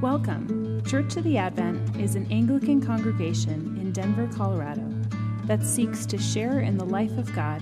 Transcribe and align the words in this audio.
Welcome. 0.00 0.82
Church 0.86 1.18
of 1.18 1.24
the 1.24 1.36
Advent 1.36 1.94
is 1.96 2.14
an 2.14 2.26
Anglican 2.32 2.80
congregation 2.80 3.76
in 3.78 3.92
Denver, 3.92 4.30
Colorado 4.34 4.90
that 5.44 5.62
seeks 5.62 6.06
to 6.06 6.16
share 6.16 6.60
in 6.60 6.78
the 6.78 6.86
life 6.86 7.18
of 7.18 7.30
God 7.34 7.60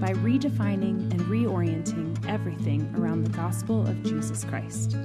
by 0.00 0.12
redefining 0.12 1.10
and 1.10 1.20
reorienting 1.22 2.24
everything 2.28 2.94
around 2.96 3.24
the 3.24 3.36
gospel 3.36 3.84
of 3.84 4.00
Jesus 4.04 4.44
Christ. 4.44 4.96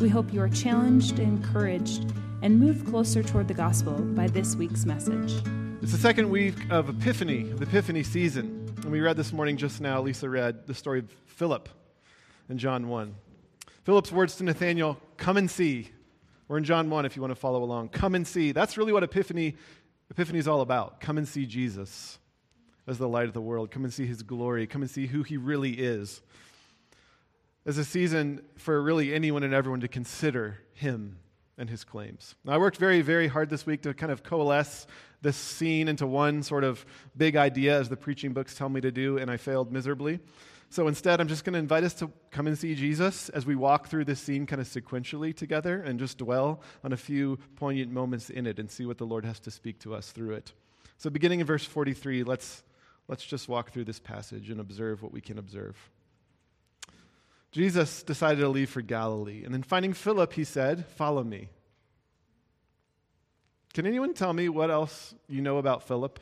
We 0.00 0.08
hope 0.08 0.32
you 0.32 0.40
are 0.42 0.48
challenged, 0.48 1.20
encouraged, 1.20 2.12
and 2.42 2.58
moved 2.58 2.84
closer 2.88 3.22
toward 3.22 3.46
the 3.46 3.54
gospel 3.54 3.92
by 3.92 4.26
this 4.26 4.56
week's 4.56 4.84
message. 4.84 5.34
It's 5.82 5.92
the 5.92 5.98
second 5.98 6.28
week 6.30 6.56
of 6.68 6.88
Epiphany, 6.88 7.52
of 7.52 7.62
Epiphany 7.62 8.02
season. 8.02 8.74
And 8.78 8.90
we 8.90 9.00
read 9.00 9.16
this 9.16 9.32
morning 9.32 9.56
just 9.56 9.80
now, 9.80 10.02
Lisa 10.02 10.28
read 10.28 10.66
the 10.66 10.74
story 10.74 10.98
of 10.98 11.12
Philip 11.26 11.68
in 12.48 12.58
John 12.58 12.88
1. 12.88 13.14
Philip's 13.84 14.10
words 14.10 14.34
to 14.38 14.42
Nathanael, 14.42 14.98
come 15.16 15.36
and 15.36 15.48
see. 15.48 15.92
We're 16.46 16.58
in 16.58 16.64
John 16.64 16.90
1 16.90 17.06
if 17.06 17.16
you 17.16 17.22
want 17.22 17.32
to 17.32 17.40
follow 17.40 17.62
along. 17.62 17.88
Come 17.88 18.14
and 18.14 18.26
see. 18.26 18.52
That's 18.52 18.76
really 18.76 18.92
what 18.92 19.02
Epiphany, 19.02 19.56
Epiphany 20.10 20.38
is 20.38 20.46
all 20.46 20.60
about. 20.60 21.00
Come 21.00 21.16
and 21.16 21.26
see 21.26 21.46
Jesus 21.46 22.18
as 22.86 22.98
the 22.98 23.08
light 23.08 23.26
of 23.26 23.32
the 23.32 23.40
world. 23.40 23.70
Come 23.70 23.84
and 23.84 23.92
see 23.92 24.06
his 24.06 24.22
glory. 24.22 24.66
Come 24.66 24.82
and 24.82 24.90
see 24.90 25.06
who 25.06 25.22
he 25.22 25.38
really 25.38 25.72
is. 25.72 26.20
As 27.64 27.78
a 27.78 27.84
season 27.84 28.42
for 28.56 28.82
really 28.82 29.14
anyone 29.14 29.42
and 29.42 29.54
everyone 29.54 29.80
to 29.80 29.88
consider 29.88 30.58
him 30.74 31.18
and 31.56 31.70
his 31.70 31.82
claims. 31.82 32.34
Now, 32.44 32.52
I 32.52 32.58
worked 32.58 32.76
very, 32.76 33.00
very 33.00 33.28
hard 33.28 33.48
this 33.48 33.64
week 33.64 33.82
to 33.82 33.94
kind 33.94 34.12
of 34.12 34.22
coalesce 34.22 34.86
this 35.22 35.36
scene 35.36 35.88
into 35.88 36.06
one 36.06 36.42
sort 36.42 36.64
of 36.64 36.84
big 37.16 37.36
idea, 37.36 37.78
as 37.78 37.88
the 37.88 37.96
preaching 37.96 38.34
books 38.34 38.54
tell 38.54 38.68
me 38.68 38.82
to 38.82 38.90
do, 38.90 39.16
and 39.16 39.30
I 39.30 39.38
failed 39.38 39.72
miserably. 39.72 40.20
So 40.74 40.88
instead, 40.88 41.20
I'm 41.20 41.28
just 41.28 41.44
going 41.44 41.52
to 41.52 41.60
invite 41.60 41.84
us 41.84 41.94
to 41.94 42.10
come 42.32 42.48
and 42.48 42.58
see 42.58 42.74
Jesus 42.74 43.28
as 43.28 43.46
we 43.46 43.54
walk 43.54 43.86
through 43.86 44.06
this 44.06 44.18
scene 44.18 44.44
kind 44.44 44.60
of 44.60 44.66
sequentially 44.66 45.32
together 45.32 45.80
and 45.80 46.00
just 46.00 46.18
dwell 46.18 46.62
on 46.82 46.92
a 46.92 46.96
few 46.96 47.38
poignant 47.54 47.92
moments 47.92 48.28
in 48.28 48.44
it 48.44 48.58
and 48.58 48.68
see 48.68 48.84
what 48.84 48.98
the 48.98 49.06
Lord 49.06 49.24
has 49.24 49.38
to 49.38 49.52
speak 49.52 49.78
to 49.82 49.94
us 49.94 50.10
through 50.10 50.32
it. 50.32 50.52
So, 50.98 51.10
beginning 51.10 51.38
in 51.38 51.46
verse 51.46 51.64
43, 51.64 52.24
let's, 52.24 52.64
let's 53.06 53.24
just 53.24 53.48
walk 53.48 53.70
through 53.70 53.84
this 53.84 54.00
passage 54.00 54.50
and 54.50 54.58
observe 54.58 55.00
what 55.00 55.12
we 55.12 55.20
can 55.20 55.38
observe. 55.38 55.76
Jesus 57.52 58.02
decided 58.02 58.40
to 58.40 58.48
leave 58.48 58.68
for 58.68 58.82
Galilee, 58.82 59.44
and 59.44 59.54
then 59.54 59.62
finding 59.62 59.92
Philip, 59.92 60.32
he 60.32 60.42
said, 60.42 60.86
Follow 60.96 61.22
me. 61.22 61.50
Can 63.74 63.86
anyone 63.86 64.12
tell 64.12 64.32
me 64.32 64.48
what 64.48 64.72
else 64.72 65.14
you 65.28 65.40
know 65.40 65.58
about 65.58 65.86
Philip? 65.86 66.18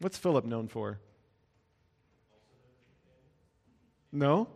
What's 0.00 0.18
Philip 0.18 0.44
known 0.46 0.66
for? 0.66 0.98
No? 4.14 4.48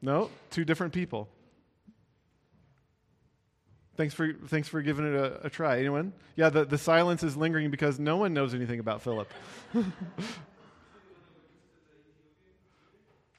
No? 0.00 0.30
Two 0.50 0.64
different 0.64 0.94
people. 0.94 1.28
Thanks 3.96 4.14
for, 4.14 4.32
thanks 4.46 4.68
for 4.68 4.80
giving 4.80 5.04
it 5.04 5.14
a, 5.14 5.46
a 5.46 5.50
try. 5.50 5.78
Anyone? 5.78 6.14
Yeah, 6.36 6.48
the, 6.48 6.64
the 6.64 6.78
silence 6.78 7.22
is 7.22 7.36
lingering 7.36 7.70
because 7.70 7.98
no 7.98 8.16
one 8.16 8.32
knows 8.32 8.54
anything 8.54 8.80
about 8.80 9.02
Philip. 9.02 9.30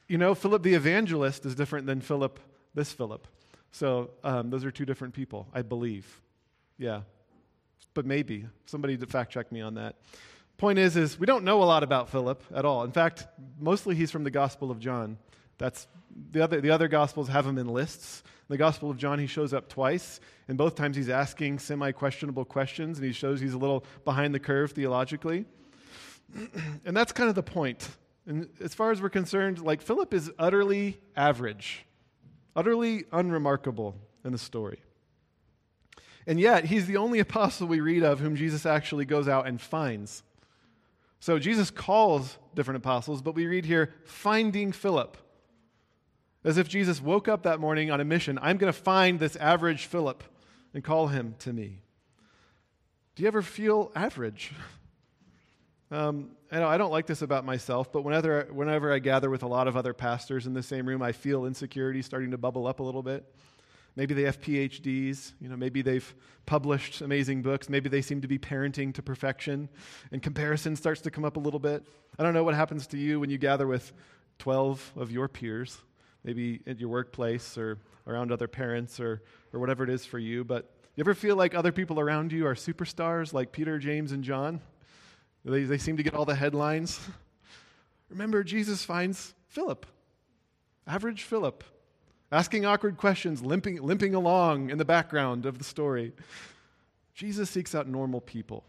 you 0.08 0.20
know, 0.20 0.36
Philip 0.36 0.62
the 0.62 0.76
evangelist 0.76 1.46
is 1.48 1.56
different 1.56 1.88
than 1.88 2.02
Philip, 2.02 2.40
this 2.76 2.92
Philip. 2.92 3.28
So 3.72 4.12
um, 4.24 4.50
those 4.52 4.66
are 4.66 4.72
two 4.72 4.86
different 4.86 5.14
people, 5.16 5.48
I 5.54 5.64
believe. 5.64 6.22
Yeah. 6.78 7.02
But 7.94 8.06
maybe. 8.06 8.46
Somebody 8.66 8.98
to 8.98 9.08
fact 9.08 9.32
check 9.32 9.52
me 9.52 9.62
on 9.62 9.76
that. 9.76 9.96
Point 10.58 10.78
is, 10.78 10.96
is 10.96 11.18
we 11.18 11.26
don't 11.26 11.44
know 11.44 11.64
a 11.64 11.66
lot 11.66 11.82
about 11.82 12.10
Philip 12.10 12.44
at 12.54 12.66
all. 12.66 12.84
In 12.84 12.92
fact, 12.92 13.26
mostly 13.60 13.96
he's 13.96 14.12
from 14.12 14.24
the 14.24 14.30
Gospel 14.30 14.70
of 14.70 14.80
John. 14.80 15.18
That's 15.62 15.88
the 16.32 16.42
other, 16.42 16.60
the 16.60 16.72
other 16.72 16.88
Gospels 16.88 17.28
have 17.28 17.46
him 17.46 17.60
in 17.60 17.68
lists. 17.68 18.24
In 18.26 18.54
the 18.54 18.58
Gospel 18.58 18.90
of 18.90 18.98
John, 18.98 19.20
he 19.20 19.28
shows 19.28 19.54
up 19.54 19.70
twice, 19.70 20.20
and 20.48 20.58
both 20.58 20.74
times 20.74 20.96
he's 20.96 21.08
asking 21.08 21.60
semi 21.60 21.92
questionable 21.92 22.46
questions, 22.46 22.98
and 22.98 23.06
he 23.06 23.14
shows 23.14 23.40
he's 23.40 23.54
a 23.54 23.60
little 23.60 23.86
behind 24.04 24.34
the 24.34 24.40
curve 24.40 24.72
theologically. 24.72 25.46
and 26.86 26.98
that's 26.98 27.12
kind 27.12 27.30
of 27.30 27.36
the 27.36 27.44
point. 27.44 27.90
And 28.26 28.50
as 28.60 28.74
far 28.74 28.90
as 28.90 29.04
we're 29.04 29.10
concerned, 29.10 29.60
like 29.60 29.84
Philip 29.84 30.16
is 30.16 30.32
utterly 30.40 31.00
average, 31.16 31.86
utterly 32.56 33.06
unremarkable 33.12 33.96
in 34.26 34.32
the 34.32 34.40
story. 34.40 34.82
And 36.26 36.40
yet, 36.40 36.66
he's 36.66 36.88
the 36.88 36.98
only 36.98 37.20
apostle 37.20 37.68
we 37.68 37.82
read 37.82 38.02
of 38.02 38.20
whom 38.20 38.36
Jesus 38.36 38.66
actually 38.66 39.06
goes 39.06 39.28
out 39.28 39.48
and 39.48 39.62
finds. 39.62 40.24
So 41.20 41.38
Jesus 41.38 41.70
calls 41.70 42.40
different 42.56 42.78
apostles, 42.78 43.22
but 43.22 43.36
we 43.36 43.46
read 43.46 43.66
here, 43.66 43.94
finding 44.06 44.72
Philip. 44.72 45.18
As 46.44 46.58
if 46.58 46.68
Jesus 46.68 47.02
woke 47.02 47.28
up 47.28 47.44
that 47.44 47.60
morning 47.60 47.92
on 47.92 48.02
a 48.02 48.06
mission. 48.06 48.40
I'm 48.42 48.58
going 48.58 48.72
to 48.72 48.80
find 48.80 49.20
this 49.20 49.36
average 49.36 49.86
Philip 49.86 50.24
and 50.74 50.84
call 50.84 51.08
him 51.08 51.36
to 51.40 51.54
me. 51.54 51.82
Do 53.16 53.24
you 53.24 53.28
ever 53.28 53.42
feel 53.42 53.92
average? 53.96 54.52
Um, 55.94 56.30
I, 56.50 56.60
know, 56.60 56.70
I 56.70 56.78
don't 56.78 56.90
like 56.90 57.06
this 57.06 57.22
about 57.22 57.44
myself, 57.44 57.92
but 57.92 58.04
whenever, 58.04 58.48
whenever 58.54 58.94
I 58.94 59.00
gather 59.00 59.30
with 59.30 59.44
a 59.44 59.48
lot 59.48 59.68
of 59.68 59.76
other 59.76 59.94
pastors 59.94 60.48
in 60.48 60.54
the 60.54 60.64
same 60.64 60.86
room, 60.86 61.02
I 61.02 61.12
feel 61.12 61.46
insecurity 61.46 62.02
starting 62.02 62.32
to 62.32 62.38
bubble 62.38 62.66
up 62.66 62.80
a 62.80 62.84
little 62.84 63.04
bit. 63.04 63.26
Maybe 63.98 64.14
they 64.14 64.22
have 64.22 64.40
PhDs, 64.40 65.34
you 65.42 65.50
know, 65.50 65.58
maybe 65.58 65.82
they've 65.82 66.16
published 66.46 67.02
amazing 67.02 67.42
books, 67.42 67.68
maybe 67.68 67.90
they 67.90 68.02
seem 68.02 68.22
to 68.22 68.30
be 68.30 68.40
parenting 68.40 68.94
to 68.94 69.02
perfection, 69.02 69.68
and 70.14 70.24
comparison 70.24 70.78
starts 70.78 71.02
to 71.02 71.12
come 71.12 71.26
up 71.26 71.36
a 71.36 71.42
little 71.42 71.60
bit. 71.60 71.86
I 72.18 72.24
don't 72.24 72.34
know 72.34 72.46
what 72.46 72.56
happens 72.56 72.88
to 72.88 72.98
you 72.98 73.20
when 73.20 73.30
you 73.30 73.38
gather 73.38 73.68
with 73.68 73.92
12 74.40 74.94
of 74.96 75.12
your 75.12 75.28
peers 75.28 75.78
maybe 76.24 76.62
at 76.68 76.80
your 76.80 76.90
workplace 76.90 77.58
or 77.58 77.78
around 78.08 78.32
other 78.32 78.48
parents 78.48 79.00
or, 79.00 79.22
or 79.54 79.60
whatever 79.60 79.84
it 79.84 79.90
is 79.90 80.06
for 80.06 80.20
you. 80.20 80.44
But 80.44 80.72
you 80.96 81.02
ever 81.02 81.14
feel 81.14 81.36
like 81.36 81.56
other 81.56 81.72
people 81.72 82.00
around 82.00 82.32
you 82.32 82.46
are 82.48 82.56
superstars 82.56 83.34
like 83.34 83.52
Peter, 83.52 83.80
James, 83.80 84.12
and 84.12 84.24
John? 84.24 84.62
They, 85.46 85.64
they 85.64 85.78
seem 85.78 85.98
to 85.98 86.04
get 86.04 86.14
all 86.14 86.26
the 86.26 86.36
headlines. 86.36 87.00
Remember, 88.10 88.44
Jesus 88.44 88.84
finds 88.84 89.34
Philip, 89.48 89.86
average 90.86 91.24
Philip, 91.24 91.64
asking 92.32 92.66
awkward 92.66 92.98
questions, 92.98 93.42
limping, 93.42 93.82
limping 93.82 94.14
along 94.14 94.70
in 94.70 94.78
the 94.78 94.86
background 94.86 95.46
of 95.46 95.58
the 95.58 95.64
story. 95.64 96.14
Jesus 97.14 97.50
seeks 97.50 97.74
out 97.74 97.88
normal 97.88 98.22
people. 98.22 98.64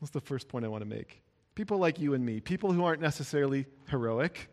That's 0.00 0.10
the 0.10 0.20
first 0.20 0.48
point 0.48 0.64
I 0.64 0.68
want 0.68 0.82
to 0.82 0.88
make. 0.88 1.22
People 1.54 1.78
like 1.78 1.98
you 1.98 2.14
and 2.14 2.24
me, 2.24 2.40
people 2.40 2.72
who 2.72 2.84
aren't 2.84 3.00
necessarily 3.00 3.66
heroic, 3.88 4.48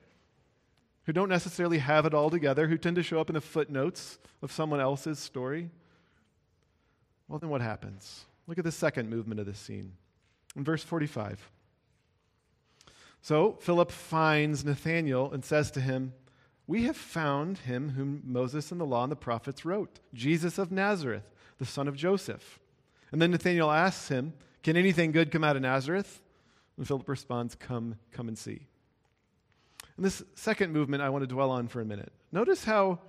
who 1.05 1.13
don't 1.13 1.29
necessarily 1.29 1.79
have 1.79 2.05
it 2.05 2.13
all 2.13 2.29
together, 2.29 2.67
who 2.67 2.77
tend 2.77 2.95
to 2.95 3.03
show 3.03 3.19
up 3.19 3.29
in 3.29 3.33
the 3.33 3.41
footnotes 3.41 4.17
of 4.41 4.51
someone 4.51 4.79
else's 4.79 5.19
story. 5.19 5.69
Well, 7.27 7.39
then 7.39 7.49
what 7.49 7.61
happens? 7.61 8.25
Look 8.47 8.57
at 8.57 8.63
the 8.63 8.71
second 8.71 9.09
movement 9.09 9.39
of 9.39 9.45
this 9.45 9.59
scene. 9.59 9.93
In 10.55 10.63
verse 10.63 10.83
45. 10.83 11.49
So 13.21 13.57
Philip 13.61 13.91
finds 13.91 14.65
Nathanael 14.65 15.31
and 15.31 15.43
says 15.43 15.71
to 15.71 15.81
him, 15.81 16.13
We 16.67 16.83
have 16.83 16.97
found 16.97 17.59
him 17.59 17.91
whom 17.91 18.21
Moses 18.25 18.71
and 18.71 18.79
the 18.79 18.85
law 18.85 19.03
and 19.03 19.11
the 19.11 19.17
prophets 19.17 19.65
wrote, 19.65 19.99
Jesus 20.13 20.57
of 20.57 20.71
Nazareth, 20.71 21.23
the 21.57 21.65
son 21.65 21.87
of 21.87 21.95
Joseph. 21.95 22.59
And 23.11 23.21
then 23.21 23.31
Nathanael 23.31 23.71
asks 23.71 24.09
him, 24.09 24.33
Can 24.61 24.75
anything 24.75 25.11
good 25.11 25.31
come 25.31 25.43
out 25.43 25.55
of 25.55 25.61
Nazareth? 25.61 26.21
And 26.77 26.87
Philip 26.87 27.07
responds, 27.07 27.55
Come, 27.55 27.95
come 28.11 28.27
and 28.27 28.37
see. 28.37 28.67
And 29.97 30.05
this 30.05 30.23
second 30.35 30.73
movement 30.73 31.03
I 31.03 31.09
want 31.09 31.23
to 31.23 31.27
dwell 31.27 31.51
on 31.51 31.67
for 31.67 31.81
a 31.81 31.85
minute. 31.85 32.11
Notice 32.31 32.63
how 32.63 32.99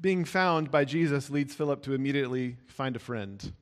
being 0.00 0.24
found 0.24 0.70
by 0.70 0.84
Jesus 0.84 1.30
leads 1.30 1.54
Philip 1.54 1.82
to 1.82 1.92
immediately 1.92 2.56
find 2.66 2.96
a 2.96 3.00
friend. 3.00 3.52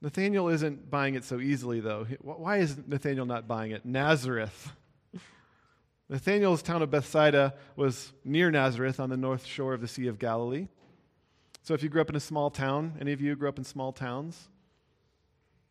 Nathaniel 0.00 0.48
isn't 0.48 0.90
buying 0.90 1.14
it 1.14 1.24
so 1.24 1.40
easily, 1.40 1.80
though. 1.80 2.06
Why 2.20 2.58
is 2.58 2.76
Nathaniel 2.86 3.26
not 3.26 3.48
buying 3.48 3.72
it? 3.72 3.84
Nazareth. 3.84 4.72
Nathaniel's 6.08 6.62
town 6.62 6.82
of 6.82 6.90
Bethsaida 6.90 7.54
was 7.76 8.12
near 8.24 8.50
Nazareth 8.50 9.00
on 9.00 9.10
the 9.10 9.16
north 9.16 9.44
shore 9.44 9.74
of 9.74 9.80
the 9.80 9.88
Sea 9.88 10.06
of 10.06 10.18
Galilee. 10.18 10.68
So 11.62 11.74
if 11.74 11.82
you 11.82 11.88
grew 11.88 12.00
up 12.00 12.10
in 12.10 12.16
a 12.16 12.20
small 12.20 12.50
town, 12.50 12.96
any 13.00 13.12
of 13.12 13.20
you 13.20 13.34
grew 13.36 13.48
up 13.48 13.58
in 13.58 13.64
small 13.64 13.92
towns? 13.92 14.48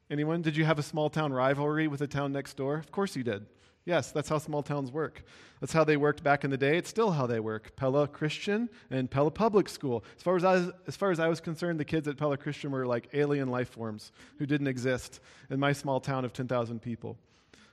Anyone? 0.09 0.41
Did 0.41 0.55
you 0.55 0.65
have 0.65 0.79
a 0.79 0.83
small 0.83 1.09
town 1.09 1.33
rivalry 1.33 1.87
with 1.87 1.99
the 1.99 2.07
town 2.07 2.31
next 2.31 2.55
door? 2.55 2.75
Of 2.75 2.91
course 2.91 3.15
you 3.15 3.23
did. 3.23 3.45
Yes, 3.87 4.11
that's 4.11 4.27
how 4.27 4.37
small 4.37 4.63
towns 4.63 4.91
work. 4.91 5.23
That's 5.61 5.71
how 5.71 5.85
they 5.85 5.95
worked 5.95 6.21
back 6.21 6.43
in 6.43 6.51
the 6.51 6.57
day. 6.57 6.77
It's 6.77 6.89
still 6.89 7.11
how 7.11 7.25
they 7.25 7.39
work. 7.39 7.77
Pella 7.77 8.05
Christian 8.05 8.69
and 8.91 9.09
Pella 9.09 9.31
Public 9.31 9.69
School. 9.69 10.03
As 10.17 10.23
far 10.23 10.35
as 10.35 10.43
I 10.43 10.55
was, 10.55 10.71
as 10.87 10.97
far 10.97 11.09
as 11.09 11.21
I 11.21 11.29
was 11.29 11.39
concerned, 11.39 11.79
the 11.79 11.85
kids 11.85 12.05
at 12.05 12.17
Pella 12.17 12.35
Christian 12.35 12.71
were 12.71 12.85
like 12.85 13.07
alien 13.13 13.47
life 13.47 13.69
forms 13.69 14.11
who 14.39 14.45
didn't 14.45 14.67
exist 14.67 15.21
in 15.49 15.57
my 15.61 15.71
small 15.71 16.01
town 16.01 16.25
of 16.25 16.33
10,000 16.33 16.81
people. 16.81 17.17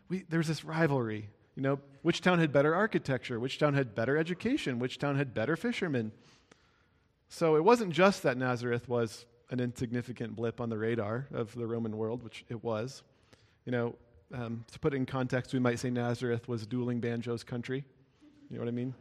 We, 0.08 0.25
there's 0.28 0.46
this 0.46 0.64
rivalry. 0.64 1.31
You 1.56 1.62
know, 1.64 1.81
which 2.02 2.20
town 2.20 2.38
had 2.38 2.52
better 2.52 2.76
architecture? 2.76 3.40
Which 3.40 3.58
town 3.58 3.75
had 3.75 3.96
better 3.96 4.16
education? 4.16 4.78
Which 4.78 4.99
town 4.99 5.16
had 5.16 5.34
better 5.34 5.56
fishermen? 5.56 6.12
So 7.28 7.56
it 7.56 7.64
wasn't 7.64 7.93
just 7.93 8.22
that 8.22 8.37
Nazareth 8.37 8.88
was 8.88 9.26
an 9.50 9.58
insignificant 9.58 10.37
blip 10.37 10.61
on 10.61 10.69
the 10.69 10.78
radar 10.78 11.26
of 11.34 11.52
the 11.56 11.66
Roman 11.66 11.96
world, 11.96 12.22
which 12.22 12.44
it 12.49 12.62
was. 12.62 13.02
You 13.64 13.72
know, 13.72 13.96
um, 14.34 14.64
to 14.72 14.78
put 14.78 14.92
it 14.92 14.96
in 14.96 15.06
context, 15.06 15.52
we 15.52 15.60
might 15.60 15.78
say 15.78 15.90
Nazareth 15.90 16.48
was 16.48 16.66
dueling 16.66 17.00
banjos 17.00 17.44
country. 17.44 17.84
You 18.50 18.56
know 18.56 18.62
what 18.62 18.69
I 18.69 18.72
mean? 18.72 18.94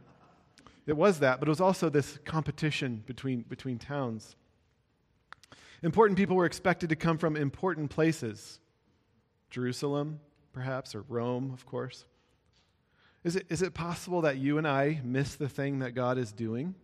It 0.86 0.96
was 0.96 1.18
that, 1.20 1.40
but 1.40 1.48
it 1.48 1.50
was 1.50 1.60
also 1.60 1.88
this 1.88 2.18
competition 2.24 3.02
between, 3.06 3.42
between 3.42 3.78
towns. 3.78 4.36
Important 5.82 6.16
people 6.16 6.36
were 6.36 6.46
expected 6.46 6.88
to 6.90 6.96
come 6.96 7.18
from 7.18 7.36
important 7.36 7.90
places 7.90 8.60
Jerusalem, 9.50 10.18
perhaps, 10.52 10.94
or 10.94 11.04
Rome, 11.08 11.52
of 11.52 11.64
course. 11.64 12.06
Is 13.22 13.36
it, 13.36 13.46
is 13.48 13.62
it 13.62 13.72
possible 13.72 14.22
that 14.22 14.36
you 14.36 14.58
and 14.58 14.66
I 14.66 15.00
miss 15.04 15.36
the 15.36 15.48
thing 15.48 15.78
that 15.78 15.92
God 15.94 16.18
is 16.18 16.32
doing 16.32 16.74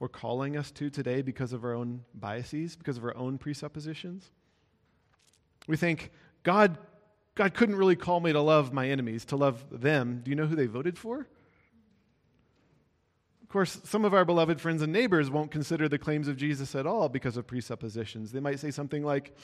or 0.00 0.08
calling 0.08 0.56
us 0.56 0.70
to 0.72 0.88
today 0.88 1.20
because 1.22 1.52
of 1.52 1.62
our 1.62 1.74
own 1.74 2.04
biases, 2.14 2.74
because 2.74 2.96
of 2.96 3.04
our 3.04 3.16
own 3.16 3.36
presuppositions? 3.36 4.30
We 5.68 5.76
think, 5.76 6.10
God, 6.42 6.78
God 7.40 7.54
couldn't 7.54 7.76
really 7.76 7.96
call 7.96 8.20
me 8.20 8.34
to 8.34 8.40
love 8.42 8.70
my 8.70 8.90
enemies, 8.90 9.24
to 9.24 9.36
love 9.36 9.64
them. 9.72 10.20
Do 10.22 10.30
you 10.30 10.36
know 10.36 10.44
who 10.44 10.54
they 10.54 10.66
voted 10.66 10.98
for? 10.98 11.26
Of 13.42 13.48
course, 13.48 13.80
some 13.84 14.04
of 14.04 14.12
our 14.12 14.26
beloved 14.26 14.60
friends 14.60 14.82
and 14.82 14.92
neighbors 14.92 15.30
won't 15.30 15.50
consider 15.50 15.88
the 15.88 15.98
claims 15.98 16.28
of 16.28 16.36
Jesus 16.36 16.74
at 16.74 16.86
all 16.86 17.08
because 17.08 17.38
of 17.38 17.46
presuppositions. 17.46 18.30
They 18.30 18.40
might 18.40 18.60
say 18.60 18.70
something 18.70 19.02
like, 19.02 19.34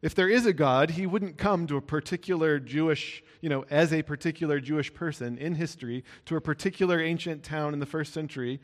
if 0.00 0.14
there 0.14 0.30
is 0.30 0.46
a 0.46 0.54
God, 0.54 0.92
he 0.92 1.06
wouldn't 1.06 1.36
come 1.36 1.66
to 1.66 1.76
a 1.76 1.82
particular 1.82 2.58
Jewish, 2.58 3.22
you 3.42 3.50
know, 3.50 3.66
as 3.68 3.92
a 3.92 4.00
particular 4.00 4.58
Jewish 4.58 4.94
person 4.94 5.36
in 5.36 5.56
history, 5.56 6.04
to 6.24 6.36
a 6.36 6.40
particular 6.40 7.02
ancient 7.02 7.42
town 7.42 7.74
in 7.74 7.80
the 7.80 7.84
first 7.84 8.14
century, 8.14 8.60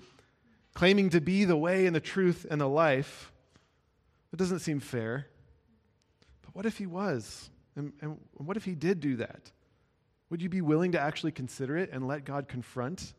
claiming 0.73 1.11
to 1.11 1.21
be 1.21 1.45
the 1.45 1.59
way 1.59 1.85
and 1.85 1.95
the 1.95 2.01
truth 2.01 2.47
and 2.51 2.59
the 2.59 2.67
life. 2.67 3.33
That 4.31 4.39
doesn't 4.39 4.61
seem 4.61 4.81
fair. 4.81 5.27
But 6.41 6.57
what 6.57 6.65
if 6.65 6.79
he 6.79 6.87
was? 6.87 7.51
And, 7.77 7.93
and 8.01 8.19
what 8.35 8.57
if 8.57 8.65
he 8.65 8.75
did 8.75 9.01
do 9.01 9.17
that? 9.17 9.51
Would 10.31 10.43
you 10.43 10.49
be 10.49 10.61
willing 10.61 10.93
to 10.93 11.01
actually 11.01 11.33
consider 11.33 11.77
it 11.77 11.91
and 11.93 12.07
let 12.07 12.25
God 12.25 12.49
confront 12.49 13.15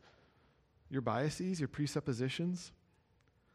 your 0.90 1.00
biases, 1.00 1.60
your 1.60 1.68
presuppositions? 1.68 2.72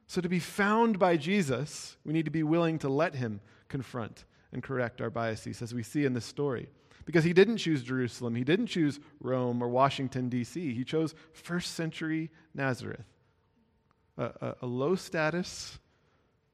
So, 0.07 0.21
to 0.21 0.29
be 0.29 0.39
found 0.39 0.97
by 0.97 1.17
Jesus, 1.17 1.97
we 2.03 2.13
need 2.13 2.25
to 2.25 2.31
be 2.31 2.43
willing 2.43 2.79
to 2.79 2.89
let 2.89 3.15
him 3.15 3.41
confront 3.67 4.25
and 4.51 4.63
correct 4.63 5.01
our 5.01 5.09
biases, 5.09 5.61
as 5.61 5.73
we 5.73 5.83
see 5.83 6.05
in 6.05 6.13
this 6.13 6.25
story. 6.25 6.69
Because 7.05 7.23
he 7.23 7.33
didn't 7.33 7.57
choose 7.57 7.83
Jerusalem, 7.83 8.35
he 8.35 8.43
didn't 8.43 8.67
choose 8.67 8.99
Rome 9.19 9.61
or 9.61 9.67
Washington, 9.67 10.29
D.C., 10.29 10.73
he 10.73 10.83
chose 10.83 11.13
first 11.33 11.75
century 11.75 12.31
Nazareth, 12.53 13.05
a, 14.17 14.23
a, 14.41 14.55
a 14.61 14.65
low 14.65 14.95
status, 14.95 15.79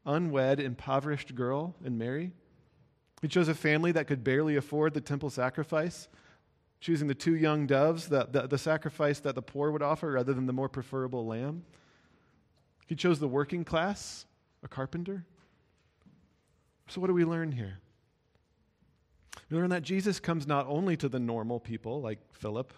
unwed, 0.05 0.59
impoverished 0.59 1.35
girl 1.35 1.75
in 1.83 1.97
Mary. 1.97 2.31
He 3.25 3.29
chose 3.29 3.47
a 3.47 3.55
family 3.55 3.91
that 3.93 4.05
could 4.05 4.23
barely 4.23 4.55
afford 4.55 4.93
the 4.93 5.01
temple 5.01 5.31
sacrifice, 5.31 6.09
choosing 6.79 7.07
the 7.07 7.15
two 7.15 7.35
young 7.35 7.65
doves, 7.65 8.07
the, 8.07 8.27
the, 8.31 8.45
the 8.45 8.59
sacrifice 8.59 9.19
that 9.21 9.33
the 9.33 9.41
poor 9.41 9.71
would 9.71 9.81
offer 9.81 10.11
rather 10.11 10.31
than 10.31 10.45
the 10.45 10.53
more 10.53 10.69
preferable 10.69 11.25
lamb. 11.25 11.63
He 12.85 12.93
chose 12.93 13.17
the 13.17 13.27
working 13.27 13.65
class, 13.65 14.27
a 14.61 14.67
carpenter. 14.67 15.25
So, 16.87 17.01
what 17.01 17.07
do 17.07 17.15
we 17.15 17.25
learn 17.25 17.51
here? 17.51 17.79
We 19.49 19.57
learn 19.57 19.71
that 19.71 19.81
Jesus 19.81 20.19
comes 20.19 20.45
not 20.45 20.67
only 20.67 20.95
to 20.95 21.09
the 21.09 21.17
normal 21.17 21.59
people 21.59 22.01
like 22.01 22.19
Philip, 22.31 22.73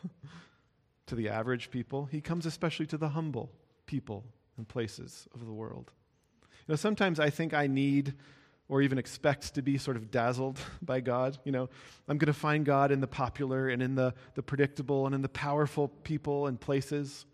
to 1.07 1.15
the 1.15 1.27
average 1.27 1.71
people, 1.71 2.05
he 2.05 2.21
comes 2.21 2.45
especially 2.45 2.85
to 2.85 2.97
the 2.97 3.09
humble 3.09 3.51
people 3.85 4.23
and 4.55 4.65
places 4.65 5.27
of 5.33 5.45
the 5.45 5.51
world. 5.51 5.91
You 6.41 6.71
know, 6.71 6.75
sometimes 6.77 7.19
I 7.19 7.29
think 7.29 7.53
I 7.53 7.67
need 7.67 8.13
or 8.69 8.81
even 8.81 8.97
expect 8.97 9.55
to 9.55 9.61
be 9.61 9.77
sort 9.77 9.97
of 9.97 10.11
dazzled 10.11 10.59
by 10.81 10.99
God. 10.99 11.37
You 11.43 11.51
know, 11.51 11.69
I'm 12.07 12.17
going 12.17 12.27
to 12.27 12.33
find 12.33 12.65
God 12.65 12.91
in 12.91 12.99
the 12.99 13.07
popular 13.07 13.69
and 13.69 13.81
in 13.81 13.95
the, 13.95 14.13
the 14.35 14.43
predictable 14.43 15.05
and 15.05 15.15
in 15.15 15.21
the 15.21 15.29
powerful 15.29 15.89
people 16.03 16.47
and 16.47 16.59
places. 16.59 17.25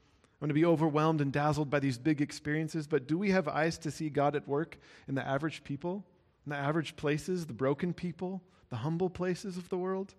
I'm 0.44 0.48
going 0.48 0.50
to 0.50 0.54
be 0.54 0.66
overwhelmed 0.66 1.22
and 1.22 1.32
dazzled 1.32 1.70
by 1.70 1.80
these 1.80 1.98
big 1.98 2.22
experiences. 2.22 2.88
But 2.88 3.08
do 3.08 3.18
we 3.18 3.32
have 3.32 3.48
eyes 3.48 3.78
to 3.80 3.92
see 3.92 4.10
God 4.10 4.36
at 4.36 4.48
work 4.48 4.78
in 5.08 5.16
the 5.16 5.26
average 5.26 5.64
people, 5.64 6.06
in 6.46 6.52
the 6.52 6.58
average 6.58 6.96
places, 6.96 7.46
the 7.46 7.54
broken 7.54 7.94
people, 7.94 8.44
the 8.70 8.78
humble 8.78 9.10
places 9.10 9.58
of 9.58 9.70
the 9.70 9.78
world, 9.78 10.14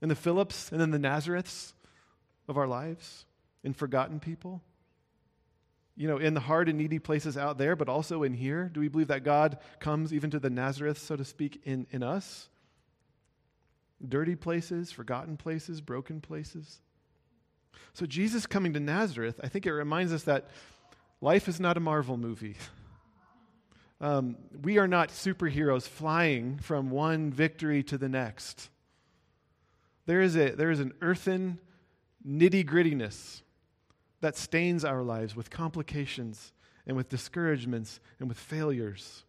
in 0.00 0.08
the 0.08 0.14
Philips 0.14 0.72
and 0.72 0.80
in 0.80 0.90
the 0.90 0.98
Nazareths 0.98 1.74
of 2.48 2.56
our 2.56 2.66
lives, 2.66 3.26
in 3.62 3.74
forgotten 3.74 4.18
people? 4.18 4.62
You 5.96 6.08
know, 6.08 6.18
in 6.18 6.34
the 6.34 6.40
hard 6.40 6.68
and 6.68 6.78
needy 6.78 6.98
places 6.98 7.36
out 7.36 7.58
there, 7.58 7.76
but 7.76 7.88
also 7.88 8.22
in 8.22 8.34
here? 8.34 8.70
Do 8.72 8.80
we 8.80 8.88
believe 8.88 9.08
that 9.08 9.24
God 9.24 9.58
comes 9.78 10.12
even 10.12 10.30
to 10.30 10.38
the 10.38 10.50
Nazareth, 10.50 10.98
so 10.98 11.16
to 11.16 11.24
speak, 11.24 11.60
in, 11.64 11.86
in 11.90 12.02
us? 12.02 12.48
Dirty 14.06 14.34
places, 14.34 14.90
forgotten 14.90 15.36
places, 15.36 15.80
broken 15.80 16.20
places. 16.20 16.80
So, 17.92 18.06
Jesus 18.06 18.46
coming 18.46 18.72
to 18.74 18.80
Nazareth, 18.80 19.38
I 19.42 19.48
think 19.48 19.66
it 19.66 19.72
reminds 19.72 20.12
us 20.12 20.22
that 20.22 20.48
life 21.20 21.48
is 21.48 21.60
not 21.60 21.76
a 21.76 21.80
Marvel 21.80 22.16
movie. 22.16 22.56
Um, 24.02 24.36
we 24.62 24.78
are 24.78 24.88
not 24.88 25.10
superheroes 25.10 25.86
flying 25.86 26.56
from 26.56 26.88
one 26.88 27.30
victory 27.30 27.82
to 27.82 27.98
the 27.98 28.08
next. 28.08 28.70
There 30.06 30.22
is, 30.22 30.36
a, 30.36 30.52
there 30.52 30.70
is 30.70 30.80
an 30.80 30.94
earthen 31.02 31.58
nitty 32.26 32.64
grittiness 32.64 33.42
that 34.20 34.36
stains 34.36 34.84
our 34.84 35.02
lives 35.02 35.34
with 35.34 35.50
complications 35.50 36.52
and 36.86 36.96
with 36.96 37.08
discouragements 37.08 38.00
and 38.18 38.28
with 38.28 38.38
failures. 38.38 39.24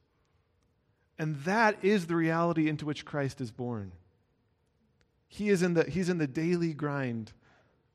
And 1.18 1.36
that 1.44 1.78
is 1.84 2.08
the 2.08 2.16
reality 2.16 2.68
into 2.68 2.86
which 2.86 3.06
Christ 3.06 3.42
is 3.42 3.52
born. 3.52 3.92
He 5.28 5.50
is 5.50 5.62
in 5.62 5.76
the, 5.76 5.84
he's 5.84 6.10
in 6.10 6.18
the 6.18 6.28
daily 6.28 6.74
grind 6.74 7.32